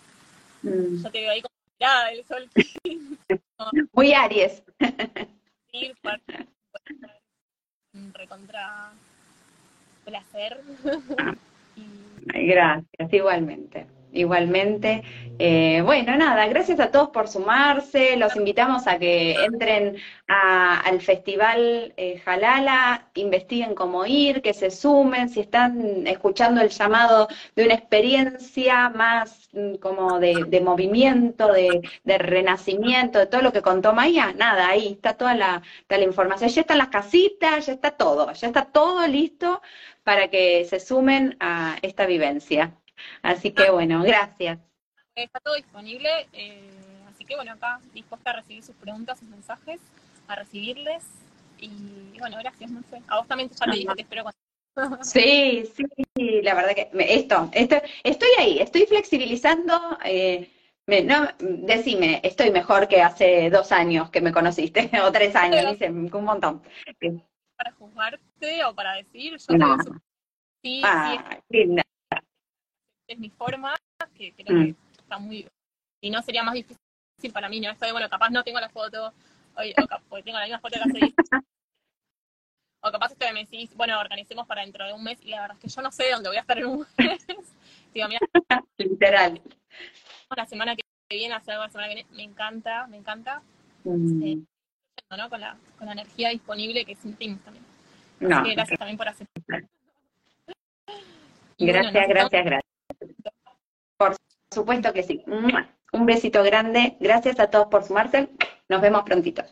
mm. 0.64 1.04
yo 1.04 1.12
te 1.12 1.22
veo 1.22 1.32
ahí 1.32 1.42
como 1.42 1.54
mirada 1.80 2.08
del 2.08 2.26
sol. 2.26 2.50
Muy 3.94 4.14
Aries. 4.14 4.64
un 7.94 8.14
recontra 8.14 8.92
placer. 10.06 10.62
Gracias, 12.26 13.14
igualmente. 13.14 13.88
Igualmente. 14.14 15.04
Eh, 15.42 15.82
bueno, 15.86 16.18
nada, 16.18 16.48
gracias 16.48 16.80
a 16.82 16.92
todos 16.92 17.10
por 17.10 17.30
sumarse. 17.30 18.18
Los 18.18 18.36
invitamos 18.36 18.88
a 18.88 19.00
que 19.00 19.34
entren 19.46 19.96
al 20.28 21.00
Festival 21.02 21.94
eh, 21.96 22.20
Jalala, 22.26 23.08
investiguen 23.16 23.74
cómo 23.74 24.06
ir, 24.06 24.42
que 24.42 24.54
se 24.54 24.70
sumen, 24.70 25.30
si 25.30 25.40
están 25.40 26.06
escuchando 26.08 26.62
el 26.62 26.70
llamado 26.70 27.30
de 27.56 27.66
una 27.66 27.74
experiencia 27.76 28.90
más 28.90 29.50
mm, 29.54 29.76
como 29.76 30.20
de, 30.20 30.62
movimiento, 30.62 31.52
de, 31.54 32.18
renacimiento, 32.18 33.20
de 33.20 33.28
todo 33.28 33.42
lo 33.42 33.54
que 33.54 33.62
contó 33.62 33.94
Maya, 33.94 34.34
nada, 34.34 34.68
ahí 34.70 34.94
está 34.94 35.14
toda 35.14 35.36
la, 35.36 35.62
toda 35.88 36.00
la 36.00 36.06
información. 36.06 36.50
Ya 36.50 36.62
están 36.62 36.78
las 36.80 36.90
casitas, 36.90 37.66
ya 37.66 37.74
está 37.74 37.92
todo, 37.92 38.32
ya 38.34 38.48
está 38.48 38.66
todo 38.66 39.08
listo 39.08 39.62
para 40.04 40.30
que 40.30 40.66
se 40.66 40.80
sumen 40.80 41.38
a 41.40 41.78
esta 41.82 42.06
vivencia. 42.06 42.74
Así 43.22 43.52
que 43.52 43.70
bueno, 43.70 44.04
gracias. 44.04 44.60
Está 45.16 45.40
todo 45.40 45.56
disponible, 45.56 46.10
eh, 46.34 46.70
así 47.10 47.26
que 47.26 47.36
bueno, 47.36 47.52
acá 47.52 47.82
dispuesta 47.94 48.30
a 48.30 48.34
recibir 48.34 48.64
sus 48.64 48.76
preguntas, 48.76 49.20
sus 49.20 49.28
mensajes, 49.28 49.82
a 50.28 50.36
recibirles. 50.36 51.04
Y 51.60 52.18
bueno, 52.20 52.38
gracias, 52.40 52.72
no 52.72 52.82
sé. 52.84 53.02
A 53.08 53.18
vos 53.18 53.28
también 53.28 53.50
ya 53.50 53.66
te 53.66 53.72
dije 53.72 53.94
que 53.96 54.02
espero 54.04 54.24
Sí, 55.02 55.66
sí, 55.76 56.42
la 56.42 56.54
verdad 56.54 56.74
que 56.74 56.90
esto, 56.94 57.50
esto 57.52 57.82
estoy 58.04 58.30
ahí, 58.38 58.60
estoy 58.60 58.86
flexibilizando. 58.86 59.98
Eh, 60.06 60.50
no, 60.88 61.28
decime, 61.40 62.22
estoy 62.24 62.52
mejor 62.52 62.88
que 62.88 63.02
hace 63.02 63.50
dos 63.50 63.72
años 63.72 64.10
que 64.10 64.22
me 64.22 64.32
conociste, 64.32 64.90
o 65.04 65.12
tres 65.12 65.36
años, 65.36 65.72
dice, 65.72 65.90
un 65.90 66.24
montón. 66.24 66.62
Para 67.58 67.74
juzgarte 67.74 68.64
o 68.64 68.74
para 68.74 68.94
decir, 68.94 69.38
yo 69.38 69.58
no. 69.58 69.78
sí, 70.64 70.82
ah, 70.84 71.38
linda 71.50 71.84
es 73.10 73.20
mi 73.20 73.30
forma, 73.30 73.76
que 74.16 74.34
creo 74.34 74.48
que 74.48 74.72
mm. 74.72 74.76
está 75.00 75.18
muy... 75.18 75.48
Y 76.02 76.10
no 76.10 76.22
sería 76.22 76.44
más 76.44 76.54
difícil 76.54 77.34
para 77.34 77.50
mí, 77.50 77.60
¿no? 77.60 77.72
Estoy, 77.72 77.92
bueno, 77.92 78.10
capaz 78.10 78.30
no 78.30 78.44
tengo 78.44 78.60
la 78.60 78.70
foto, 78.70 79.14
hoy, 79.56 79.72
o 79.72 79.88
capaz, 79.88 80.24
tengo 80.24 80.38
la 80.38 80.46
misma 80.46 80.60
foto 80.60 80.76
que 80.76 80.90
hace 80.90 81.16
O 82.82 82.92
capaz 82.92 83.12
ustedes 83.12 83.34
me 83.34 83.42
decís, 83.42 83.76
bueno, 83.76 84.00
organicemos 84.00 84.48
para 84.48 84.62
dentro 84.62 84.86
de 84.86 84.94
un 84.94 85.04
mes, 85.04 85.20
y 85.22 85.30
la 85.30 85.42
verdad 85.42 85.58
es 85.58 85.64
que 85.64 85.76
yo 85.76 85.82
no 85.82 85.92
sé 85.92 86.12
dónde 86.12 86.30
voy 86.30 86.38
a 86.38 86.42
estar 86.42 86.58
en 86.58 86.66
un 86.66 86.86
mes. 86.98 87.28
Digo, 87.94 88.08
mira, 88.08 88.20
literal. 88.78 89.42
La 90.36 90.46
semana 90.46 90.76
que 90.76 90.84
viene, 91.10 91.34
hacer 91.34 91.56
algo 91.56 91.66
la 91.66 91.72
semana 91.72 91.90
que 91.90 91.96
viene, 91.96 92.10
me 92.12 92.24
encanta, 92.24 92.88
me 92.88 92.98
encanta. 92.98 93.42
Mm. 93.84 94.24
Eh, 94.24 94.38
¿no? 95.18 95.30
con, 95.30 95.42
la, 95.42 95.58
con 95.78 95.88
la 95.88 95.94
energía 95.94 96.30
disponible 96.30 96.86
que 96.86 96.96
sentimos 96.96 97.42
también. 97.42 97.66
Así 98.32 98.50
que 98.50 98.56
gracias 98.56 98.80
también 98.80 98.98
por 98.98 99.08
hacer. 99.10 99.28
Gracias, 101.58 102.08
gracias, 102.08 102.46
gracias. 102.46 102.69
Por 104.00 104.16
supuesto 104.50 104.94
que 104.94 105.04
sí. 105.04 105.24
Un 105.92 106.06
besito 106.06 106.42
grande. 106.42 106.96
Gracias 107.02 107.40
a 107.40 107.50
todos 107.50 107.68
por 107.68 107.84
sumarse. 107.84 108.30
Nos 108.70 108.82
vemos 108.82 109.04
prontito. 109.04 109.44